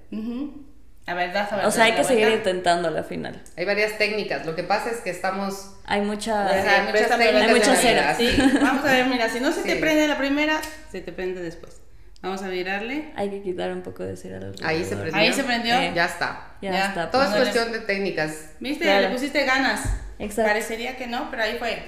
A 1.09 1.15
ver, 1.15 1.33
das, 1.33 1.51
a 1.51 1.57
ver. 1.57 1.65
O 1.65 1.71
sea, 1.71 1.85
hay 1.85 1.95
que 1.95 2.05
seguir 2.05 2.29
intentando 2.29 2.91
la 2.91 3.03
final. 3.03 3.41
Hay 3.57 3.65
varias 3.65 3.97
técnicas. 3.97 4.45
Lo 4.45 4.55
que 4.55 4.63
pasa 4.63 4.91
es 4.91 4.99
que 4.99 5.09
estamos. 5.09 5.75
Hay 5.87 6.03
mucha. 6.03 6.47
hay 6.47 6.87
muchas 6.87 7.09
técnicas. 7.09 7.43
Hay 7.43 7.55
mucha 7.55 7.77
cera. 7.77 8.15
Sí. 8.15 8.37
Vamos 8.61 8.85
a 8.85 8.93
ver, 8.93 9.07
mira, 9.07 9.31
si 9.31 9.41
no 9.41 9.51
se 9.51 9.63
te 9.63 9.77
prende 9.77 10.07
la 10.07 10.19
primera, 10.19 10.61
se 10.93 11.01
te 11.01 11.11
prende 11.13 11.41
después. 11.41 11.81
Vamos 12.21 12.43
a 12.43 12.49
mirarle. 12.49 13.13
Hay 13.17 13.31
que 13.31 13.41
quitar 13.41 13.73
un 13.73 13.81
poco 13.81 14.03
de 14.03 14.19
cera. 14.19 14.53
Ahí 14.63 14.85
se 14.85 14.97
prendió. 14.97 15.17
Ahí 15.17 15.33
se 15.33 15.45
prendió. 15.45 15.75
Eh, 15.77 15.93
ya 15.95 16.05
está. 16.05 16.57
Ya, 16.61 16.89
está. 16.89 17.11
Todo 17.11 17.23
es 17.23 17.31
cuestión 17.31 17.73
de 17.73 17.79
técnicas. 17.81 18.51
¿Viste? 18.61 18.85
Le 18.85 19.09
pusiste 19.09 19.47
ganas. 19.47 19.89
Exacto. 20.19 20.51
Parecería 20.51 20.97
que 20.99 21.07
no, 21.07 21.31
pero 21.31 21.45
ahí 21.45 21.57
fue. 21.59 21.79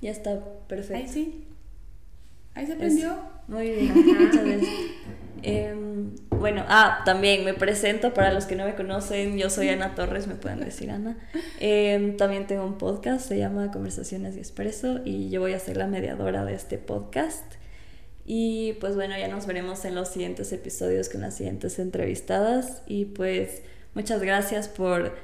Ya 0.00 0.10
está, 0.10 0.40
perfecto. 0.66 0.96
Ahí 0.96 1.08
sí. 1.08 1.46
Ahí 2.56 2.66
se 2.66 2.74
prendió. 2.74 3.16
muy 3.46 3.70
bien, 3.70 3.94
muchas 3.94 4.44
gracias. 4.44 4.70
Em, 5.42 6.14
bueno, 6.46 6.64
ah, 6.68 7.02
también 7.04 7.44
me 7.44 7.54
presento 7.54 8.14
para 8.14 8.32
los 8.32 8.44
que 8.44 8.54
no 8.54 8.64
me 8.66 8.76
conocen, 8.76 9.36
yo 9.36 9.50
soy 9.50 9.68
Ana 9.68 9.96
Torres, 9.96 10.28
me 10.28 10.36
pueden 10.36 10.60
decir 10.60 10.92
Ana. 10.92 11.16
Em, 11.58 12.16
también 12.16 12.46
tengo 12.46 12.64
un 12.64 12.78
podcast, 12.78 13.26
se 13.26 13.36
llama 13.36 13.72
Conversaciones 13.72 14.36
y 14.36 14.38
Expreso 14.38 15.00
y 15.04 15.28
yo 15.28 15.40
voy 15.40 15.54
a 15.54 15.58
ser 15.58 15.76
la 15.76 15.88
mediadora 15.88 16.44
de 16.44 16.54
este 16.54 16.78
podcast. 16.78 17.42
Y 18.24 18.74
pues 18.74 18.94
bueno, 18.94 19.18
ya 19.18 19.26
nos 19.26 19.46
veremos 19.46 19.84
en 19.84 19.96
los 19.96 20.06
siguientes 20.06 20.52
episodios 20.52 21.08
con 21.08 21.22
las 21.22 21.34
siguientes 21.34 21.80
entrevistadas 21.80 22.82
y 22.86 23.06
pues 23.06 23.62
muchas 23.94 24.22
gracias 24.22 24.68
por 24.68 25.16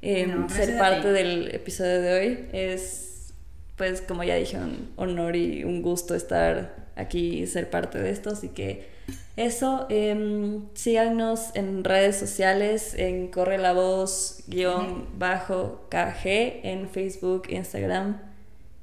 em, 0.00 0.48
ser 0.48 0.78
parte 0.78 1.12
del 1.12 1.54
episodio 1.54 2.00
de 2.00 2.12
hoy. 2.14 2.48
Es 2.54 3.34
pues 3.76 4.00
como 4.00 4.24
ya 4.24 4.36
dije, 4.36 4.56
un 4.56 4.94
honor 4.96 5.36
y 5.36 5.62
un 5.62 5.82
gusto 5.82 6.14
estar 6.14 6.88
aquí 6.96 7.42
y 7.42 7.46
ser 7.46 7.68
parte 7.68 7.98
de 7.98 8.08
esto, 8.08 8.30
así 8.30 8.48
que 8.48 8.98
eso, 9.36 9.86
em, 9.88 10.66
síganos 10.74 11.50
en 11.54 11.82
redes 11.84 12.16
sociales, 12.16 12.94
en 12.94 13.28
Corre 13.28 13.58
la 13.58 13.72
Voz, 13.72 14.42
guion 14.48 15.06
bajo 15.18 15.86
KG, 15.88 16.60
en 16.62 16.88
Facebook, 16.90 17.44
Instagram 17.48 18.20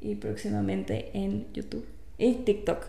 y 0.02 0.16
próximamente 0.16 1.12
en 1.14 1.52
YouTube 1.54 1.86
y 2.18 2.34
TikTok. 2.36 2.86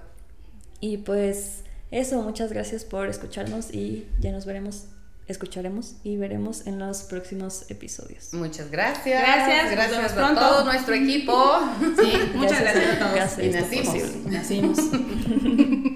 Y 0.80 0.98
pues 0.98 1.64
eso, 1.90 2.22
muchas 2.22 2.52
gracias 2.52 2.84
por 2.84 3.08
escucharnos 3.08 3.74
y 3.74 4.06
ya 4.20 4.32
nos 4.32 4.46
veremos 4.46 4.86
escucharemos 5.28 5.96
y 6.04 6.16
veremos 6.16 6.66
en 6.66 6.78
los 6.78 7.02
próximos 7.02 7.70
episodios. 7.70 8.32
Muchas 8.32 8.70
gracias. 8.70 9.20
Gracias, 9.22 9.72
Gracias 9.72 10.16
a 10.16 10.34
todo 10.34 10.64
nuestro 10.64 10.94
equipo. 10.94 11.60
Sí, 12.00 12.12
muchas 12.34 12.60
gracias, 12.62 12.94
a 12.94 12.98
todos. 12.98 13.14
Gracias, 13.14 13.44
Y 13.44 13.48
esto 13.48 13.60
nacimos. 13.60 13.94
posible. 13.94 14.30
Nacimos. 14.30 14.78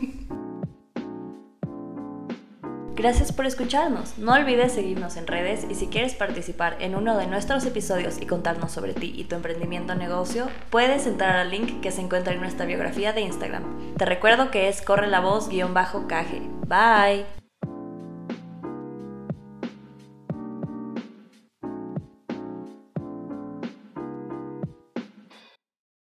Gracias 2.94 3.32
por 3.32 3.46
escucharnos. 3.46 4.18
No 4.18 4.32
olvides 4.34 4.72
seguirnos 4.72 5.16
en 5.16 5.26
redes 5.26 5.66
y 5.68 5.74
si 5.74 5.86
quieres 5.86 6.14
participar 6.14 6.76
en 6.80 6.94
uno 6.94 7.16
de 7.16 7.26
nuestros 7.26 7.64
episodios 7.64 8.20
y 8.20 8.26
contarnos 8.26 8.72
sobre 8.72 8.92
ti 8.92 9.12
y 9.16 9.24
tu 9.24 9.34
emprendimiento 9.34 9.94
o 9.94 9.96
negocio, 9.96 10.48
puedes 10.70 11.06
entrar 11.06 11.36
al 11.36 11.50
link 11.50 11.80
que 11.80 11.90
se 11.90 12.02
encuentra 12.02 12.34
en 12.34 12.40
nuestra 12.40 12.66
biografía 12.66 13.12
de 13.12 13.22
Instagram. 13.22 13.94
Te 13.96 14.04
recuerdo 14.04 14.50
que 14.50 14.68
es 14.68 14.82
corre 14.82 15.06
la 15.06 15.20
voz 15.20 15.48
guion 15.48 15.74
bajo 15.74 16.06
caje. 16.06 16.42
Bye. 16.66 17.41